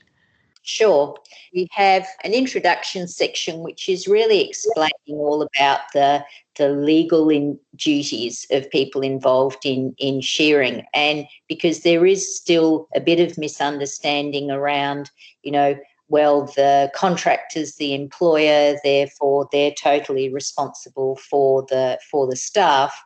Sure. 0.63 1.17
We 1.53 1.67
have 1.71 2.05
an 2.23 2.33
introduction 2.33 3.07
section 3.07 3.61
which 3.61 3.89
is 3.89 4.07
really 4.07 4.47
explaining 4.47 4.91
all 5.09 5.41
about 5.41 5.81
the 5.93 6.23
the 6.57 6.69
legal 6.69 7.29
in 7.29 7.57
duties 7.75 8.45
of 8.51 8.69
people 8.69 9.01
involved 9.01 9.65
in 9.65 9.95
in 9.97 10.21
shearing 10.21 10.85
and 10.93 11.25
because 11.47 11.81
there 11.81 12.05
is 12.05 12.35
still 12.35 12.87
a 12.95 12.99
bit 12.99 13.19
of 13.19 13.37
misunderstanding 13.37 14.51
around 14.51 15.09
you 15.43 15.51
know 15.51 15.75
well 16.11 16.45
the 16.55 16.91
contractors 16.93 17.75
the 17.75 17.95
employer 17.95 18.75
therefore 18.83 19.47
they're 19.51 19.73
totally 19.81 20.31
responsible 20.31 21.15
for 21.15 21.65
the 21.69 21.97
for 22.11 22.27
the 22.27 22.35
staff 22.35 23.01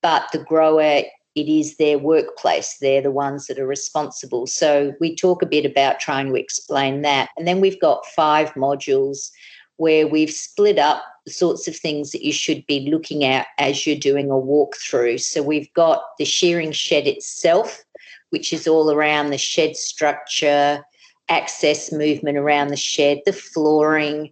but 0.00 0.24
the 0.32 0.38
grower 0.38 1.02
it 1.34 1.48
is 1.48 1.76
their 1.76 1.98
workplace. 1.98 2.76
They're 2.80 3.02
the 3.02 3.10
ones 3.10 3.46
that 3.46 3.58
are 3.58 3.66
responsible. 3.66 4.46
So 4.46 4.94
we 5.00 5.16
talk 5.16 5.42
a 5.42 5.46
bit 5.46 5.66
about 5.66 5.98
trying 5.98 6.28
to 6.28 6.36
explain 6.36 7.02
that. 7.02 7.30
And 7.36 7.46
then 7.46 7.60
we've 7.60 7.80
got 7.80 8.06
five 8.06 8.52
modules 8.54 9.30
where 9.76 10.06
we've 10.06 10.30
split 10.30 10.78
up 10.78 11.02
the 11.26 11.32
sorts 11.32 11.66
of 11.66 11.74
things 11.74 12.12
that 12.12 12.24
you 12.24 12.32
should 12.32 12.64
be 12.66 12.88
looking 12.88 13.24
at 13.24 13.48
as 13.58 13.86
you're 13.86 13.96
doing 13.96 14.30
a 14.30 14.34
walkthrough. 14.34 15.20
So 15.20 15.42
we've 15.42 15.72
got 15.74 16.02
the 16.18 16.24
shearing 16.24 16.70
shed 16.70 17.06
itself, 17.08 17.82
which 18.30 18.52
is 18.52 18.68
all 18.68 18.92
around 18.92 19.30
the 19.30 19.38
shed 19.38 19.76
structure, 19.76 20.84
access 21.28 21.92
movement 21.92 22.38
around 22.38 22.68
the 22.68 22.76
shed, 22.76 23.20
the 23.26 23.32
flooring, 23.32 24.30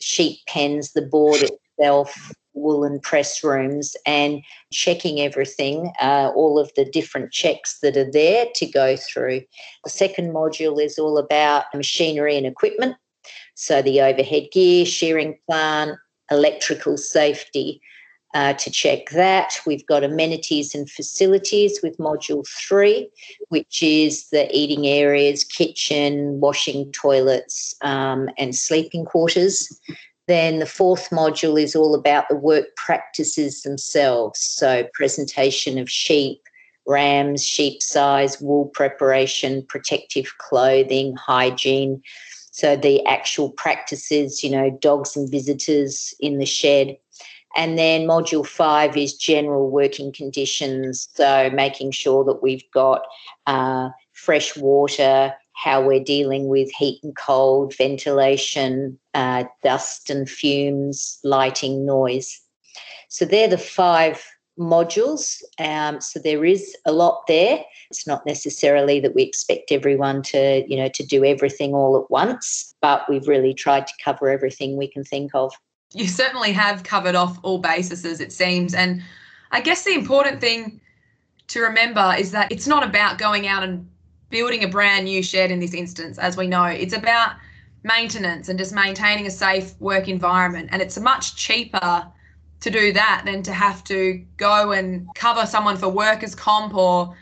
sheep 0.00 0.38
pens, 0.46 0.92
the 0.92 1.02
board 1.02 1.42
itself, 1.42 2.32
woolen 2.54 3.00
press 3.00 3.42
rooms 3.44 3.96
and 4.04 4.42
checking 4.72 5.20
everything, 5.20 5.92
uh, 6.00 6.30
all 6.34 6.58
of 6.58 6.70
the 6.76 6.84
different 6.84 7.32
checks 7.32 7.78
that 7.80 7.96
are 7.96 8.10
there 8.10 8.46
to 8.54 8.66
go 8.66 8.96
through. 8.96 9.42
The 9.84 9.90
second 9.90 10.32
module 10.32 10.82
is 10.82 10.98
all 10.98 11.18
about 11.18 11.64
machinery 11.74 12.36
and 12.36 12.46
equipment. 12.46 12.96
So 13.54 13.82
the 13.82 14.00
overhead 14.00 14.48
gear, 14.52 14.84
shearing 14.84 15.38
plant, 15.46 15.98
electrical 16.30 16.96
safety. 16.96 17.80
Uh, 18.34 18.52
to 18.52 18.70
check 18.70 19.08
that, 19.10 19.58
we've 19.66 19.86
got 19.86 20.04
amenities 20.04 20.74
and 20.74 20.90
facilities 20.90 21.80
with 21.82 21.96
module 21.96 22.46
three, 22.46 23.08
which 23.48 23.82
is 23.82 24.28
the 24.28 24.54
eating 24.54 24.86
areas, 24.86 25.44
kitchen, 25.44 26.38
washing 26.38 26.92
toilets, 26.92 27.74
um, 27.80 28.28
and 28.36 28.54
sleeping 28.54 29.06
quarters. 29.06 29.80
Then 30.26 30.58
the 30.58 30.66
fourth 30.66 31.08
module 31.08 31.60
is 31.60 31.74
all 31.74 31.94
about 31.94 32.28
the 32.28 32.36
work 32.36 32.66
practices 32.76 33.62
themselves. 33.62 34.38
So, 34.40 34.86
presentation 34.92 35.78
of 35.78 35.90
sheep, 35.90 36.42
rams, 36.86 37.46
sheep 37.46 37.82
size, 37.82 38.38
wool 38.38 38.66
preparation, 38.66 39.64
protective 39.66 40.36
clothing, 40.36 41.16
hygiene. 41.16 42.02
So, 42.50 42.76
the 42.76 43.04
actual 43.06 43.48
practices, 43.50 44.44
you 44.44 44.50
know, 44.50 44.70
dogs 44.82 45.16
and 45.16 45.30
visitors 45.30 46.12
in 46.20 46.38
the 46.38 46.46
shed. 46.46 46.98
And 47.56 47.78
then 47.78 48.06
module 48.06 48.46
five 48.46 48.96
is 48.96 49.14
general 49.14 49.70
working 49.70 50.12
conditions. 50.12 51.08
So, 51.14 51.50
making 51.50 51.92
sure 51.92 52.24
that 52.24 52.42
we've 52.42 52.68
got 52.72 53.02
uh, 53.46 53.88
fresh 54.12 54.56
water, 54.56 55.34
how 55.54 55.82
we're 55.82 56.02
dealing 56.02 56.48
with 56.48 56.70
heat 56.72 57.00
and 57.02 57.16
cold, 57.16 57.74
ventilation, 57.76 58.98
uh, 59.14 59.44
dust 59.64 60.08
and 60.08 60.28
fumes, 60.30 61.18
lighting, 61.24 61.84
noise. 61.84 62.40
So 63.08 63.24
they're 63.24 63.48
the 63.48 63.58
five 63.58 64.24
modules. 64.58 65.42
Um, 65.58 66.00
so 66.00 66.20
there 66.20 66.44
is 66.44 66.76
a 66.84 66.92
lot 66.92 67.24
there. 67.26 67.64
It's 67.90 68.06
not 68.06 68.26
necessarily 68.26 69.00
that 69.00 69.14
we 69.14 69.22
expect 69.22 69.72
everyone 69.72 70.22
to, 70.24 70.64
you 70.68 70.76
know, 70.76 70.88
to 70.94 71.04
do 71.04 71.24
everything 71.24 71.74
all 71.74 72.00
at 72.00 72.10
once, 72.10 72.74
but 72.80 73.08
we've 73.08 73.28
really 73.28 73.54
tried 73.54 73.86
to 73.86 73.94
cover 74.04 74.28
everything 74.28 74.76
we 74.76 74.88
can 74.88 75.04
think 75.04 75.32
of. 75.34 75.52
You 75.92 76.06
certainly 76.06 76.52
have 76.52 76.82
covered 76.82 77.14
off 77.14 77.38
all 77.42 77.58
bases, 77.58 78.04
it 78.04 78.32
seems. 78.32 78.74
And 78.74 79.02
I 79.50 79.60
guess 79.60 79.84
the 79.84 79.94
important 79.94 80.40
thing 80.40 80.80
to 81.48 81.60
remember 81.60 82.14
is 82.18 82.30
that 82.32 82.52
it's 82.52 82.66
not 82.66 82.84
about 82.84 83.18
going 83.18 83.46
out 83.46 83.62
and 83.62 83.88
building 84.30 84.64
a 84.64 84.68
brand 84.68 85.06
new 85.06 85.22
shed 85.22 85.50
in 85.50 85.60
this 85.60 85.72
instance, 85.72 86.18
as 86.18 86.36
we 86.36 86.46
know. 86.46 86.64
It's 86.64 86.94
about 86.94 87.36
maintenance 87.84 88.48
and 88.48 88.58
just 88.58 88.74
maintaining 88.74 89.26
a 89.26 89.30
safe 89.30 89.74
work 89.80 90.08
environment. 90.08 90.68
And 90.72 90.82
it's 90.82 90.98
much 90.98 91.36
cheaper 91.36 92.06
to 92.60 92.70
do 92.70 92.92
that 92.92 93.22
than 93.24 93.42
to 93.44 93.52
have 93.52 93.84
to 93.84 94.22
go 94.36 94.72
and 94.72 95.08
cover 95.14 95.46
someone 95.46 95.76
for 95.76 95.88
workers' 95.88 96.34
comp 96.34 96.74
or 96.74 97.16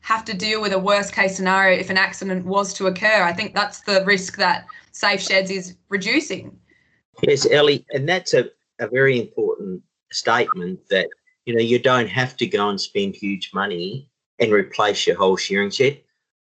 have 0.00 0.24
to 0.26 0.34
deal 0.34 0.60
with 0.60 0.72
a 0.72 0.78
worst 0.78 1.12
case 1.12 1.36
scenario 1.36 1.78
if 1.78 1.90
an 1.90 1.96
accident 1.96 2.44
was 2.44 2.72
to 2.74 2.86
occur. 2.86 3.22
I 3.22 3.32
think 3.32 3.54
that's 3.54 3.80
the 3.80 4.04
risk 4.04 4.36
that 4.36 4.66
Safe 4.92 5.20
Sheds 5.20 5.50
is 5.50 5.76
reducing. 5.88 6.56
Yes, 7.20 7.46
Ellie, 7.50 7.84
and 7.90 8.08
that's 8.08 8.34
a, 8.34 8.50
a 8.78 8.88
very 8.88 9.20
important 9.20 9.82
statement 10.10 10.80
that 10.90 11.08
you 11.44 11.54
know 11.54 11.60
you 11.60 11.78
don't 11.78 12.08
have 12.08 12.36
to 12.38 12.46
go 12.46 12.68
and 12.68 12.80
spend 12.80 13.14
huge 13.14 13.50
money 13.52 14.08
and 14.38 14.52
replace 14.52 15.06
your 15.06 15.16
whole 15.16 15.36
shearing 15.36 15.70
shed. 15.70 16.00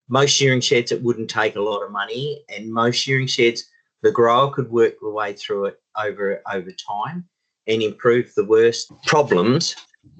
Most 0.09 0.31
shearing 0.31 0.61
sheds 0.61 0.91
it 0.91 1.01
wouldn't 1.01 1.29
take 1.29 1.55
a 1.55 1.61
lot 1.61 1.83
of 1.83 1.91
money 1.91 2.43
and 2.49 2.71
most 2.71 2.97
shearing 2.97 3.27
sheds 3.27 3.65
the 4.03 4.11
grower 4.11 4.51
could 4.51 4.69
work 4.69 4.95
the 5.01 5.09
way 5.09 5.33
through 5.33 5.65
it 5.65 5.81
over 5.97 6.41
over 6.51 6.71
time 6.71 7.27
and 7.67 7.81
improve 7.81 8.31
the 8.35 8.45
worst 8.45 8.91
problems 9.07 9.75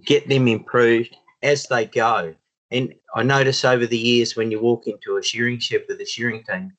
get 0.05 0.27
them 0.27 0.47
improved 0.47 1.15
as 1.43 1.67
they 1.67 1.85
go. 1.85 2.33
And 2.71 2.95
i 3.13 3.21
notice 3.21 3.63
over 3.63 3.85
the 3.85 3.97
years 3.97 4.35
when 4.35 4.49
you 4.49 4.59
walk 4.59 4.87
into 4.87 5.17
a 5.17 5.23
shearing 5.23 5.59
shed 5.59 5.83
with 5.87 6.01
a 6.01 6.05
shearing 6.05 6.43
team 6.43 6.73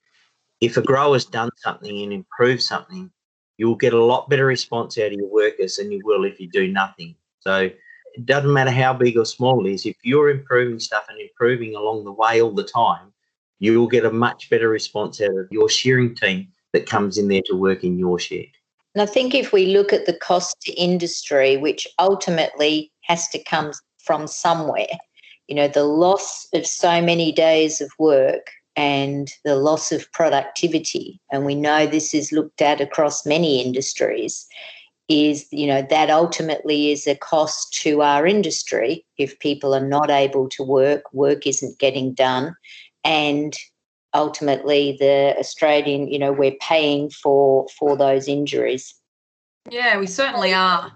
if 0.60 0.76
a 0.76 0.82
grower's 0.82 1.24
done 1.24 1.50
something 1.58 2.02
and 2.02 2.12
improved 2.12 2.62
something 2.62 3.10
you'll 3.58 3.74
get 3.74 3.92
a 3.92 4.04
lot 4.04 4.28
better 4.28 4.46
response 4.46 4.98
out 4.98 5.06
of 5.06 5.12
your 5.12 5.28
workers 5.28 5.76
than 5.76 5.90
you 5.90 6.00
will 6.04 6.24
if 6.24 6.40
you 6.40 6.48
do 6.48 6.68
nothing 6.68 7.14
so 7.40 7.70
it 8.16 8.24
doesn't 8.24 8.52
matter 8.52 8.70
how 8.70 8.94
big 8.94 9.18
or 9.18 9.26
small 9.26 9.64
it 9.64 9.70
is, 9.70 9.84
if 9.84 9.96
you're 10.02 10.30
improving 10.30 10.80
stuff 10.80 11.04
and 11.08 11.20
improving 11.20 11.76
along 11.76 12.04
the 12.04 12.12
way 12.12 12.40
all 12.40 12.50
the 12.50 12.64
time, 12.64 13.12
you 13.58 13.78
will 13.78 13.86
get 13.86 14.06
a 14.06 14.10
much 14.10 14.48
better 14.48 14.68
response 14.70 15.20
out 15.20 15.36
of 15.36 15.48
your 15.50 15.68
shearing 15.68 16.14
team 16.14 16.48
that 16.72 16.88
comes 16.88 17.18
in 17.18 17.28
there 17.28 17.42
to 17.46 17.54
work 17.54 17.84
in 17.84 17.98
your 17.98 18.18
shed. 18.18 18.48
And 18.94 19.02
I 19.02 19.06
think 19.06 19.34
if 19.34 19.52
we 19.52 19.66
look 19.66 19.92
at 19.92 20.06
the 20.06 20.16
cost 20.16 20.60
to 20.62 20.72
industry, 20.72 21.58
which 21.58 21.86
ultimately 21.98 22.90
has 23.02 23.28
to 23.28 23.42
come 23.44 23.72
from 23.98 24.26
somewhere, 24.26 24.86
you 25.46 25.54
know, 25.54 25.68
the 25.68 25.84
loss 25.84 26.48
of 26.54 26.66
so 26.66 27.02
many 27.02 27.32
days 27.32 27.82
of 27.82 27.90
work 27.98 28.50
and 28.76 29.32
the 29.44 29.56
loss 29.56 29.90
of 29.90 30.10
productivity, 30.12 31.18
and 31.32 31.46
we 31.46 31.54
know 31.54 31.86
this 31.86 32.12
is 32.12 32.30
looked 32.30 32.60
at 32.60 32.80
across 32.80 33.24
many 33.24 33.62
industries, 33.62 34.46
is, 35.08 35.46
you 35.50 35.66
know, 35.66 35.82
that 35.88 36.10
ultimately 36.10 36.90
is 36.90 37.06
a 37.06 37.14
cost 37.14 37.72
to 37.82 38.02
our 38.02 38.26
industry 38.26 39.04
if 39.18 39.38
people 39.38 39.74
are 39.74 39.86
not 39.86 40.10
able 40.10 40.48
to 40.50 40.62
work, 40.62 41.02
work 41.12 41.46
isn't 41.46 41.78
getting 41.78 42.12
done, 42.12 42.54
and 43.04 43.56
ultimately 44.14 44.96
the 44.98 45.34
Australian, 45.38 46.08
you 46.08 46.18
know, 46.18 46.32
we're 46.32 46.56
paying 46.60 47.08
for 47.10 47.66
for 47.78 47.96
those 47.96 48.28
injuries. 48.28 48.94
Yeah, 49.70 49.98
we 49.98 50.06
certainly 50.06 50.52
are. 50.52 50.92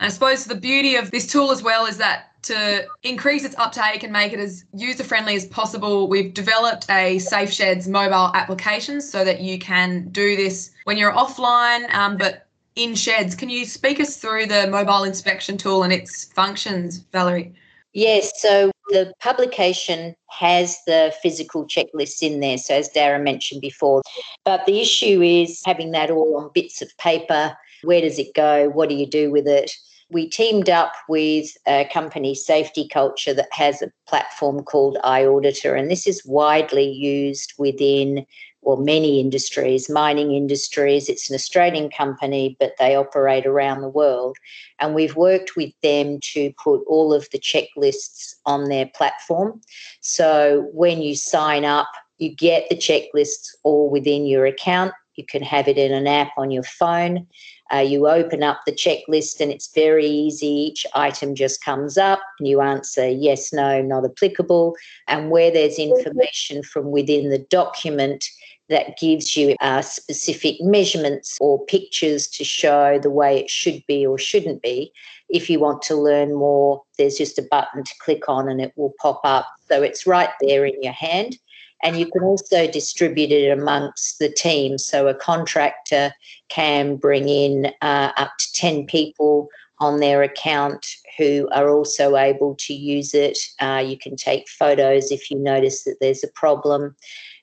I 0.00 0.08
suppose 0.08 0.44
the 0.44 0.54
beauty 0.54 0.96
of 0.96 1.10
this 1.10 1.26
tool 1.26 1.50
as 1.50 1.62
well 1.62 1.86
is 1.86 1.98
that 1.98 2.33
to 2.44 2.86
increase 3.02 3.44
its 3.44 3.54
uptake 3.58 4.02
and 4.02 4.12
make 4.12 4.32
it 4.32 4.38
as 4.38 4.64
user 4.74 5.04
friendly 5.04 5.34
as 5.34 5.46
possible, 5.46 6.08
we've 6.08 6.34
developed 6.34 6.90
a 6.90 7.18
Safe 7.18 7.52
Sheds 7.52 7.88
mobile 7.88 8.30
application 8.34 9.00
so 9.00 9.24
that 9.24 9.40
you 9.40 9.58
can 9.58 10.08
do 10.08 10.36
this 10.36 10.70
when 10.84 10.96
you're 10.96 11.12
offline, 11.12 11.92
um, 11.94 12.16
but 12.16 12.46
in 12.76 12.94
sheds. 12.94 13.34
Can 13.34 13.48
you 13.48 13.64
speak 13.64 14.00
us 14.00 14.16
through 14.16 14.46
the 14.46 14.66
mobile 14.68 15.04
inspection 15.04 15.56
tool 15.56 15.82
and 15.82 15.92
its 15.92 16.24
functions, 16.24 16.98
Valerie? 17.12 17.54
Yes, 17.92 18.32
so 18.42 18.72
the 18.88 19.12
publication 19.20 20.16
has 20.28 20.78
the 20.86 21.14
physical 21.22 21.64
checklists 21.66 22.22
in 22.22 22.40
there, 22.40 22.58
so 22.58 22.74
as 22.74 22.90
Darren 22.90 23.22
mentioned 23.22 23.60
before. 23.60 24.02
But 24.44 24.66
the 24.66 24.80
issue 24.80 25.22
is 25.22 25.62
having 25.64 25.92
that 25.92 26.10
all 26.10 26.36
on 26.36 26.50
bits 26.52 26.82
of 26.82 26.96
paper. 26.98 27.56
Where 27.82 28.00
does 28.00 28.18
it 28.18 28.34
go? 28.34 28.68
What 28.70 28.88
do 28.88 28.96
you 28.96 29.06
do 29.06 29.30
with 29.30 29.46
it? 29.46 29.70
We 30.10 30.28
teamed 30.28 30.68
up 30.68 30.92
with 31.08 31.46
a 31.66 31.88
company, 31.92 32.34
Safety 32.34 32.86
Culture, 32.86 33.34
that 33.34 33.48
has 33.52 33.82
a 33.82 33.90
platform 34.06 34.62
called 34.62 34.98
iAuditor, 35.04 35.78
and 35.78 35.90
this 35.90 36.06
is 36.06 36.24
widely 36.24 36.88
used 36.88 37.54
within 37.58 38.26
or 38.64 38.76
many 38.78 39.20
industries, 39.20 39.90
mining 39.90 40.32
industries. 40.32 41.08
It's 41.08 41.28
an 41.28 41.34
Australian 41.34 41.90
company, 41.90 42.56
but 42.58 42.72
they 42.78 42.96
operate 42.96 43.46
around 43.46 43.80
the 43.80 43.88
world. 43.88 44.36
And 44.80 44.94
we've 44.94 45.16
worked 45.16 45.56
with 45.56 45.72
them 45.82 46.18
to 46.32 46.52
put 46.62 46.82
all 46.86 47.12
of 47.12 47.28
the 47.30 47.38
checklists 47.38 48.34
on 48.46 48.64
their 48.64 48.86
platform. 48.94 49.60
So 50.00 50.68
when 50.72 51.02
you 51.02 51.14
sign 51.14 51.64
up, 51.64 51.88
you 52.18 52.34
get 52.34 52.68
the 52.68 52.76
checklists 52.76 53.48
all 53.62 53.90
within 53.90 54.26
your 54.26 54.46
account. 54.46 54.92
You 55.16 55.24
can 55.24 55.42
have 55.42 55.68
it 55.68 55.78
in 55.78 55.92
an 55.92 56.06
app 56.06 56.32
on 56.36 56.50
your 56.50 56.62
phone. 56.62 57.26
Uh, 57.72 57.78
you 57.78 58.08
open 58.08 58.42
up 58.42 58.60
the 58.66 58.72
checklist 58.72 59.40
and 59.40 59.50
it's 59.50 59.72
very 59.74 60.06
easy. 60.06 60.46
Each 60.46 60.86
item 60.94 61.34
just 61.34 61.64
comes 61.64 61.96
up 61.96 62.20
and 62.38 62.48
you 62.48 62.60
answer 62.60 63.08
yes, 63.08 63.52
no, 63.52 63.80
not 63.80 64.04
applicable. 64.04 64.76
And 65.08 65.30
where 65.30 65.50
there's 65.50 65.78
information 65.78 66.62
from 66.62 66.90
within 66.90 67.30
the 67.30 67.38
document, 67.38 68.26
that 68.68 68.98
gives 68.98 69.36
you 69.36 69.56
uh, 69.60 69.82
specific 69.82 70.56
measurements 70.60 71.36
or 71.40 71.64
pictures 71.66 72.26
to 72.28 72.44
show 72.44 72.98
the 72.98 73.10
way 73.10 73.38
it 73.38 73.50
should 73.50 73.84
be 73.86 74.06
or 74.06 74.18
shouldn't 74.18 74.62
be. 74.62 74.92
If 75.28 75.50
you 75.50 75.60
want 75.60 75.82
to 75.82 75.96
learn 75.96 76.34
more, 76.34 76.82
there's 76.96 77.16
just 77.16 77.38
a 77.38 77.46
button 77.50 77.84
to 77.84 77.94
click 78.00 78.28
on 78.28 78.48
and 78.48 78.60
it 78.60 78.72
will 78.76 78.94
pop 79.00 79.20
up. 79.24 79.46
So 79.68 79.82
it's 79.82 80.06
right 80.06 80.30
there 80.40 80.64
in 80.64 80.82
your 80.82 80.92
hand. 80.92 81.36
And 81.84 81.98
you 81.98 82.06
can 82.10 82.22
also 82.22 82.66
distribute 82.66 83.30
it 83.30 83.50
amongst 83.50 84.18
the 84.18 84.30
team. 84.30 84.78
So 84.78 85.06
a 85.06 85.14
contractor 85.14 86.14
can 86.48 86.96
bring 86.96 87.28
in 87.28 87.70
uh, 87.82 88.10
up 88.16 88.32
to 88.38 88.52
10 88.54 88.86
people 88.86 89.48
on 89.80 90.00
their 90.00 90.22
account 90.22 90.86
who 91.18 91.46
are 91.52 91.68
also 91.68 92.16
able 92.16 92.56
to 92.60 92.72
use 92.72 93.12
it. 93.12 93.38
Uh, 93.60 93.84
you 93.86 93.98
can 93.98 94.16
take 94.16 94.48
photos 94.48 95.12
if 95.12 95.30
you 95.30 95.38
notice 95.38 95.84
that 95.84 95.98
there's 96.00 96.24
a 96.24 96.28
problem. 96.28 96.96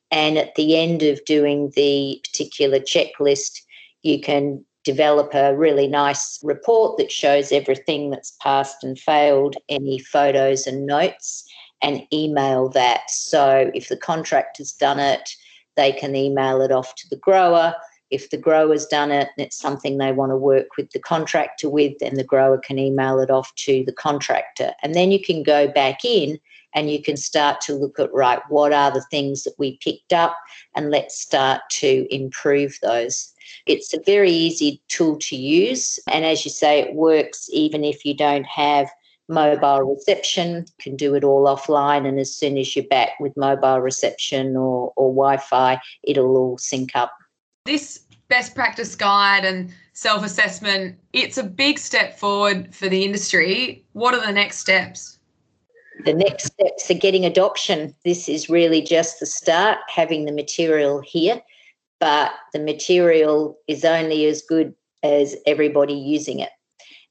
And 0.10 0.40
at 0.40 0.56
the 0.56 0.76
end 0.76 1.04
of 1.04 1.24
doing 1.26 1.72
the 1.76 2.20
particular 2.24 2.80
checklist, 2.80 3.62
you 4.02 4.20
can 4.20 4.66
develop 4.84 5.36
a 5.36 5.56
really 5.56 5.88
nice 5.88 6.40
report 6.44 6.98
that 6.98 7.12
shows 7.12 7.52
everything 7.52 8.10
that's 8.10 8.36
passed 8.42 8.84
and 8.84 9.00
failed, 9.00 9.56
any 9.70 10.00
photos 10.00 10.66
and 10.66 10.88
notes, 10.88 11.48
and 11.82 12.06
email 12.14 12.70
that. 12.70 13.10
So 13.10 13.72
if 13.74 13.90
the 13.90 13.98
contractor's 13.98 14.72
done 14.72 15.00
it, 15.00 15.36
they 15.76 15.92
can 15.92 16.16
email 16.16 16.62
it 16.62 16.72
off 16.72 16.96
to 16.96 17.10
the 17.10 17.16
grower. 17.18 17.76
If 18.10 18.30
the 18.30 18.38
grower's 18.38 18.86
done 18.86 19.12
it 19.12 19.30
and 19.38 19.46
it's 19.46 19.58
something 19.58 19.98
they 19.98 20.12
want 20.12 20.32
to 20.32 20.38
work 20.38 20.76
with 20.78 20.92
the 20.92 21.00
contractor 21.00 21.70
with, 21.70 21.98
then 22.00 22.16
the 22.16 22.24
grower 22.24 22.58
can 22.58 22.78
email 22.78 23.20
it 23.20 23.30
off 23.30 23.54
to 23.56 23.84
the 23.86 23.94
contractor. 23.94 24.74
And 24.84 24.94
then 24.94 25.12
you 25.12 25.22
can 25.22 25.44
go 25.44 25.70
back 25.70 26.04
in 26.04 26.40
and 26.74 26.90
you 26.90 27.02
can 27.02 27.18
start 27.18 27.62
to 27.62 27.74
look 27.74 28.00
at 28.00 28.14
right 28.14 28.40
what 28.50 28.74
are 28.74 28.92
the 28.92 29.04
things 29.12 29.44
that 29.44 29.54
we 29.58 29.78
picked 29.78 30.14
up 30.14 30.38
and 30.76 30.90
let's 30.90 31.20
start 31.20 31.62
to 31.70 32.08
improve 32.14 32.78
those 32.82 33.34
it's 33.66 33.94
a 33.94 34.02
very 34.06 34.32
easy 34.32 34.82
tool 34.88 35.18
to 35.18 35.36
use 35.36 36.00
and 36.08 36.26
as 36.26 36.46
you 36.46 36.52
say 36.52 36.80
it 36.80 36.94
works 36.94 37.50
even 37.52 37.84
if 37.84 38.06
you 38.06 38.14
don't 38.14 38.46
have 38.46 38.90
mobile 39.32 39.82
reception 39.82 40.58
you 40.58 40.74
can 40.80 40.96
do 40.96 41.16
it 41.16 41.24
all 41.24 41.46
offline 41.46 42.08
and 42.08 42.20
as 42.20 42.34
soon 42.34 42.58
as 42.58 42.76
you're 42.76 42.86
back 42.86 43.20
with 43.20 43.36
mobile 43.38 43.80
reception 43.80 44.56
or, 44.56 44.94
or 44.96 45.10
wi-fi 45.14 45.80
it'll 46.04 46.38
all 46.38 46.58
sync 46.58 46.96
up 46.96 47.12
this 47.66 48.04
best 48.28 48.54
practice 48.54 48.96
guide 48.96 49.46
and 49.46 49.74
self-assessment 49.94 50.98
it's 51.14 51.38
a 51.38 51.44
big 51.44 51.80
step 51.80 52.18
forward 52.18 52.74
for 52.74 52.88
the 52.90 53.04
industry 53.04 53.84
what 53.94 54.14
are 54.14 54.26
the 54.26 54.32
next 54.32 54.60
steps 54.60 55.20
the 56.06 56.14
next 56.14 56.46
steps 56.46 56.90
are 56.90 56.96
getting 56.96 57.26
adoption. 57.26 57.94
This 58.06 58.28
is 58.28 58.50
really 58.50 58.82
just 58.82 59.20
the 59.20 59.26
start, 59.26 59.80
having 59.88 60.26
the 60.26 60.32
material 60.32 61.02
here, 61.02 61.42
but 62.00 62.32
the 62.54 62.60
material 62.60 63.58
is 63.68 63.86
only 63.86 64.26
as 64.26 64.42
good 64.42 64.74
as 65.04 65.36
everybody 65.46 65.94
using 65.94 66.40
it. 66.40 66.50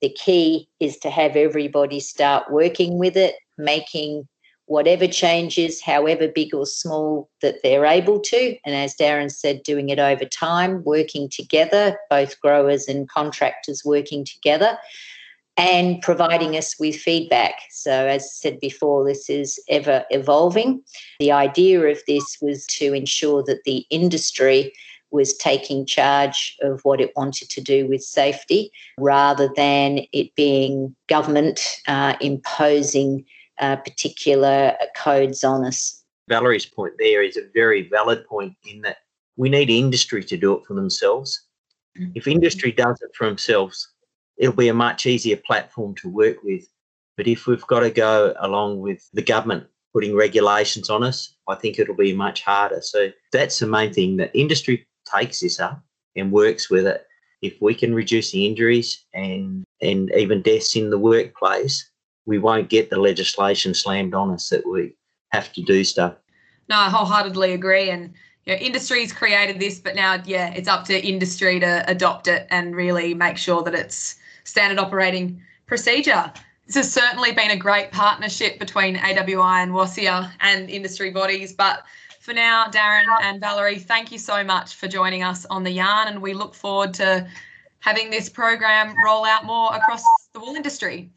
The 0.00 0.10
key 0.10 0.68
is 0.80 0.98
to 0.98 1.10
have 1.10 1.36
everybody 1.36 2.00
start 2.00 2.50
working 2.50 2.98
with 2.98 3.16
it, 3.16 3.34
making 3.58 4.26
whatever 4.66 5.06
changes, 5.08 5.82
however 5.82 6.28
big 6.28 6.54
or 6.54 6.64
small, 6.64 7.28
that 7.42 7.56
they're 7.62 7.84
able 7.84 8.20
to. 8.20 8.56
And 8.64 8.74
as 8.74 8.94
Darren 8.94 9.30
said, 9.30 9.64
doing 9.64 9.88
it 9.88 9.98
over 9.98 10.24
time, 10.24 10.84
working 10.84 11.28
together, 11.28 11.98
both 12.08 12.40
growers 12.40 12.86
and 12.86 13.08
contractors 13.08 13.84
working 13.84 14.24
together 14.24 14.78
and 15.56 16.00
providing 16.00 16.56
us 16.56 16.78
with 16.78 16.94
feedback. 16.96 17.54
So, 17.70 17.90
as 17.90 18.22
I 18.22 18.26
said 18.26 18.60
before, 18.60 19.04
this 19.04 19.28
is 19.28 19.60
ever 19.68 20.04
evolving. 20.10 20.82
The 21.18 21.32
idea 21.32 21.80
of 21.82 21.98
this 22.06 22.38
was 22.40 22.64
to 22.66 22.94
ensure 22.94 23.42
that 23.42 23.64
the 23.64 23.84
industry 23.90 24.72
was 25.10 25.36
taking 25.36 25.86
charge 25.86 26.56
of 26.62 26.80
what 26.84 27.00
it 27.00 27.12
wanted 27.16 27.48
to 27.50 27.60
do 27.60 27.86
with 27.88 28.02
safety 28.02 28.70
rather 28.98 29.50
than 29.56 30.00
it 30.12 30.34
being 30.34 30.94
government 31.08 31.80
uh, 31.88 32.14
imposing 32.20 33.24
uh, 33.58 33.76
particular 33.76 34.74
codes 34.96 35.44
on 35.44 35.64
us. 35.64 36.02
Valerie's 36.28 36.66
point 36.66 36.94
there 36.98 37.22
is 37.22 37.36
a 37.36 37.48
very 37.52 37.88
valid 37.88 38.24
point 38.26 38.54
in 38.66 38.80
that 38.82 38.98
we 39.36 39.48
need 39.48 39.70
industry 39.70 40.22
to 40.24 40.36
do 40.36 40.52
it 40.54 40.64
for 40.66 40.74
themselves. 40.74 41.46
Mm-hmm. 41.98 42.12
If 42.14 42.28
industry 42.28 42.72
does 42.72 43.00
it 43.02 43.10
for 43.14 43.26
themselves, 43.26 43.88
it'll 44.36 44.54
be 44.54 44.68
a 44.68 44.74
much 44.74 45.06
easier 45.06 45.36
platform 45.36 45.94
to 45.96 46.08
work 46.08 46.42
with. 46.42 46.68
But 47.16 47.26
if 47.26 47.46
we've 47.46 47.66
got 47.66 47.80
to 47.80 47.90
go 47.90 48.34
along 48.40 48.80
with 48.80 49.08
the 49.12 49.22
government 49.22 49.66
putting 49.92 50.14
regulations 50.14 50.88
on 50.88 51.02
us, 51.02 51.34
I 51.48 51.56
think 51.56 51.78
it'll 51.78 51.96
be 51.96 52.14
much 52.14 52.42
harder. 52.42 52.80
So 52.80 53.10
that's 53.32 53.58
the 53.58 53.66
main 53.66 53.92
thing 53.92 54.16
that 54.18 54.30
industry 54.34 54.86
takes 55.14 55.40
this 55.40 55.60
up 55.60 55.82
and 56.16 56.32
works 56.32 56.70
with 56.70 56.86
it. 56.86 57.06
If 57.42 57.54
we 57.60 57.74
can 57.74 57.94
reduce 57.94 58.32
the 58.32 58.46
injuries 58.46 59.04
and 59.14 59.64
and 59.80 60.10
even 60.14 60.42
deaths 60.42 60.76
in 60.76 60.90
the 60.90 60.98
workplace, 60.98 61.90
we 62.26 62.38
won't 62.38 62.68
get 62.68 62.90
the 62.90 63.00
legislation 63.00 63.72
slammed 63.74 64.14
on 64.14 64.30
us 64.30 64.48
that 64.50 64.66
we 64.66 64.94
have 65.30 65.52
to 65.54 65.62
do 65.62 65.84
stuff. 65.84 66.14
No, 66.68 66.76
I 66.76 66.90
wholeheartedly 66.90 67.52
agree. 67.52 67.90
And 67.90 68.12
you 68.44 68.54
know, 68.54 68.58
industry's 68.58 69.12
created 69.12 69.58
this, 69.58 69.78
but 69.78 69.94
now, 69.94 70.22
yeah, 70.24 70.52
it's 70.54 70.68
up 70.68 70.84
to 70.86 71.06
industry 71.06 71.60
to 71.60 71.84
adopt 71.88 72.28
it 72.28 72.46
and 72.50 72.76
really 72.76 73.14
make 73.14 73.36
sure 73.36 73.62
that 73.62 73.74
it's 73.74 74.16
standard 74.44 74.78
operating 74.78 75.42
procedure. 75.66 76.32
This 76.66 76.76
has 76.76 76.92
certainly 76.92 77.32
been 77.32 77.50
a 77.50 77.56
great 77.56 77.90
partnership 77.90 78.58
between 78.58 78.96
AWI 78.96 79.62
and 79.62 79.72
WASIA 79.72 80.30
and 80.40 80.70
industry 80.70 81.10
bodies. 81.10 81.52
But 81.52 81.84
for 82.20 82.34
now, 82.34 82.66
Darren 82.66 83.06
and 83.22 83.40
Valerie, 83.40 83.78
thank 83.78 84.12
you 84.12 84.18
so 84.18 84.44
much 84.44 84.76
for 84.76 84.86
joining 84.86 85.22
us 85.22 85.46
on 85.46 85.64
the 85.64 85.70
yarn, 85.70 86.06
and 86.06 86.22
we 86.22 86.34
look 86.34 86.54
forward 86.54 86.94
to 86.94 87.26
having 87.80 88.10
this 88.10 88.28
program 88.28 88.94
roll 89.04 89.24
out 89.24 89.46
more 89.46 89.74
across 89.74 90.04
the 90.34 90.40
wool 90.40 90.54
industry. 90.54 91.10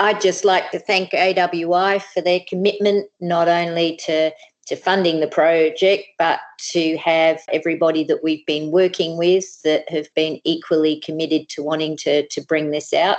I'd 0.00 0.20
just 0.20 0.44
like 0.44 0.72
to 0.72 0.80
thank 0.80 1.12
AWI 1.12 2.02
for 2.02 2.20
their 2.20 2.40
commitment 2.48 3.08
not 3.20 3.48
only 3.48 3.96
to 4.04 4.32
to 4.66 4.76
funding 4.76 5.20
the 5.20 5.26
project, 5.26 6.04
but 6.18 6.40
to 6.58 6.96
have 6.96 7.38
everybody 7.52 8.02
that 8.04 8.24
we've 8.24 8.44
been 8.46 8.70
working 8.70 9.18
with 9.18 9.60
that 9.62 9.88
have 9.90 10.08
been 10.14 10.40
equally 10.44 11.00
committed 11.00 11.50
to 11.50 11.62
wanting 11.62 11.98
to, 11.98 12.26
to 12.28 12.40
bring 12.40 12.70
this 12.70 12.94
out 12.94 13.18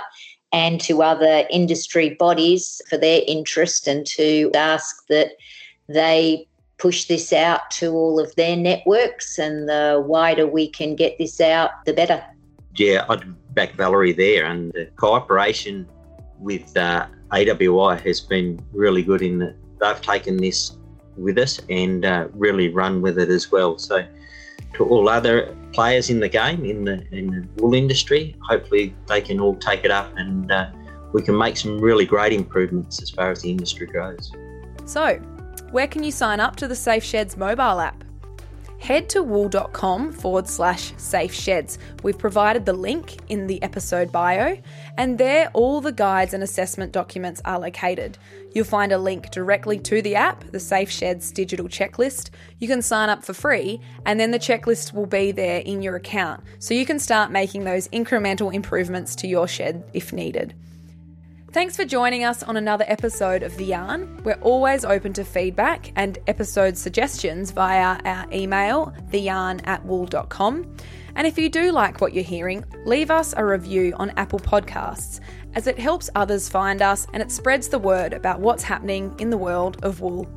and 0.52 0.80
to 0.80 1.04
other 1.04 1.46
industry 1.48 2.10
bodies 2.10 2.80
for 2.90 2.96
their 2.96 3.22
interest 3.28 3.86
and 3.86 4.04
to 4.06 4.50
ask 4.54 5.06
that 5.06 5.30
they 5.88 6.48
push 6.78 7.06
this 7.06 7.32
out 7.32 7.70
to 7.70 7.92
all 7.92 8.20
of 8.20 8.34
their 8.36 8.56
networks 8.56 9.38
and 9.38 9.68
the 9.68 10.02
wider 10.06 10.46
we 10.46 10.68
can 10.68 10.94
get 10.94 11.16
this 11.18 11.40
out 11.40 11.70
the 11.84 11.92
better. 11.92 12.22
Yeah 12.74 13.04
i'd 13.08 13.54
back 13.54 13.72
valerie 13.72 14.12
there 14.12 14.44
and 14.44 14.72
the 14.72 14.86
cooperation 14.96 15.88
with 16.38 16.76
uh, 16.76 17.06
awi 17.32 18.00
has 18.00 18.20
been 18.20 18.60
really 18.72 19.02
good 19.02 19.22
in 19.22 19.38
that 19.38 19.56
they've 19.80 20.02
taken 20.02 20.36
this 20.36 20.76
with 21.16 21.38
us 21.38 21.60
and 21.70 22.04
uh, 22.04 22.28
really 22.32 22.68
run 22.68 23.00
with 23.00 23.18
it 23.18 23.28
as 23.28 23.50
well. 23.50 23.78
So 23.78 24.06
to 24.74 24.84
all 24.84 25.08
other 25.08 25.56
players 25.72 26.10
in 26.10 26.20
the 26.20 26.28
game 26.28 26.64
in 26.64 26.84
the 26.84 27.06
in 27.10 27.26
the 27.28 27.62
wool 27.62 27.74
industry 27.74 28.36
hopefully 28.42 28.94
they 29.06 29.20
can 29.20 29.40
all 29.40 29.54
take 29.56 29.84
it 29.84 29.90
up 29.90 30.12
and 30.16 30.50
uh, 30.50 30.70
we 31.12 31.22
can 31.22 31.36
make 31.36 31.56
some 31.56 31.78
really 31.80 32.04
great 32.04 32.32
improvements 32.32 33.00
as 33.00 33.10
far 33.10 33.30
as 33.30 33.42
the 33.42 33.50
industry 33.50 33.86
goes. 33.86 34.32
So 34.84 35.20
where 35.70 35.86
can 35.86 36.02
you 36.02 36.12
sign 36.12 36.40
up 36.40 36.56
to 36.56 36.68
the 36.68 36.76
Safe 36.76 37.04
Sheds 37.04 37.36
mobile 37.36 37.80
app? 37.80 38.04
Head 38.78 39.08
to 39.10 39.22
wool.com 39.22 40.12
forward 40.12 40.46
slash 40.46 40.92
safe 40.96 41.32
sheds. 41.32 41.78
We've 42.02 42.18
provided 42.18 42.66
the 42.66 42.72
link 42.74 43.16
in 43.28 43.46
the 43.46 43.60
episode 43.62 44.12
bio, 44.12 44.58
and 44.98 45.18
there 45.18 45.50
all 45.54 45.80
the 45.80 45.92
guides 45.92 46.34
and 46.34 46.42
assessment 46.42 46.92
documents 46.92 47.40
are 47.44 47.58
located. 47.58 48.18
You'll 48.54 48.64
find 48.64 48.92
a 48.92 48.98
link 48.98 49.30
directly 49.30 49.78
to 49.80 50.02
the 50.02 50.14
app, 50.14 50.44
the 50.52 50.60
Safe 50.60 50.90
Sheds 50.90 51.32
digital 51.32 51.68
checklist. 51.68 52.30
You 52.58 52.68
can 52.68 52.82
sign 52.82 53.08
up 53.08 53.24
for 53.24 53.32
free, 53.32 53.80
and 54.04 54.20
then 54.20 54.30
the 54.30 54.38
checklist 54.38 54.92
will 54.92 55.06
be 55.06 55.32
there 55.32 55.60
in 55.60 55.82
your 55.82 55.96
account, 55.96 56.44
so 56.58 56.74
you 56.74 56.86
can 56.86 56.98
start 56.98 57.30
making 57.30 57.64
those 57.64 57.88
incremental 57.88 58.52
improvements 58.54 59.16
to 59.16 59.26
your 59.26 59.48
shed 59.48 59.82
if 59.94 60.12
needed. 60.12 60.54
Thanks 61.56 61.74
for 61.74 61.86
joining 61.86 62.22
us 62.22 62.42
on 62.42 62.58
another 62.58 62.84
episode 62.86 63.42
of 63.42 63.56
The 63.56 63.64
Yarn. 63.64 64.22
We're 64.24 64.38
always 64.42 64.84
open 64.84 65.14
to 65.14 65.24
feedback 65.24 65.90
and 65.96 66.18
episode 66.26 66.76
suggestions 66.76 67.50
via 67.50 67.98
our 68.04 68.26
email, 68.30 68.92
theyarn 69.10 69.66
at 69.66 69.82
wool.com. 69.86 70.76
And 71.14 71.26
if 71.26 71.38
you 71.38 71.48
do 71.48 71.72
like 71.72 72.02
what 72.02 72.12
you're 72.12 72.24
hearing, 72.24 72.62
leave 72.84 73.10
us 73.10 73.32
a 73.38 73.42
review 73.42 73.94
on 73.96 74.10
Apple 74.18 74.38
Podcasts, 74.38 75.20
as 75.54 75.66
it 75.66 75.78
helps 75.78 76.10
others 76.14 76.46
find 76.46 76.82
us 76.82 77.06
and 77.14 77.22
it 77.22 77.32
spreads 77.32 77.68
the 77.68 77.78
word 77.78 78.12
about 78.12 78.40
what's 78.40 78.62
happening 78.62 79.14
in 79.18 79.30
the 79.30 79.38
world 79.38 79.82
of 79.82 80.02
wool. 80.02 80.28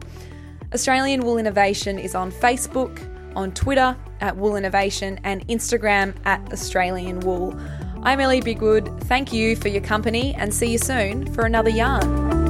Australian 0.73 1.19
Wool 1.19 1.38
Innovation 1.38 1.99
is 1.99 2.15
on 2.15 2.32
Facebook, 2.32 2.97
on 3.36 3.51
Twitter 3.51 3.93
at 4.21 4.38
Wool 4.38 4.55
Innovation, 4.55 5.19
and 5.25 5.45
Instagram 5.49 6.15
at 6.23 6.53
Australian 6.53 7.19
Wool. 7.19 7.60
I'm 8.01 8.21
Ellie 8.21 8.41
Bigwood. 8.41 9.01
Thank 9.03 9.33
you 9.33 9.57
for 9.57 9.67
your 9.67 9.81
company 9.81 10.33
and 10.35 10.53
see 10.53 10.71
you 10.71 10.77
soon 10.77 11.31
for 11.33 11.45
another 11.45 11.69
yarn. 11.69 12.48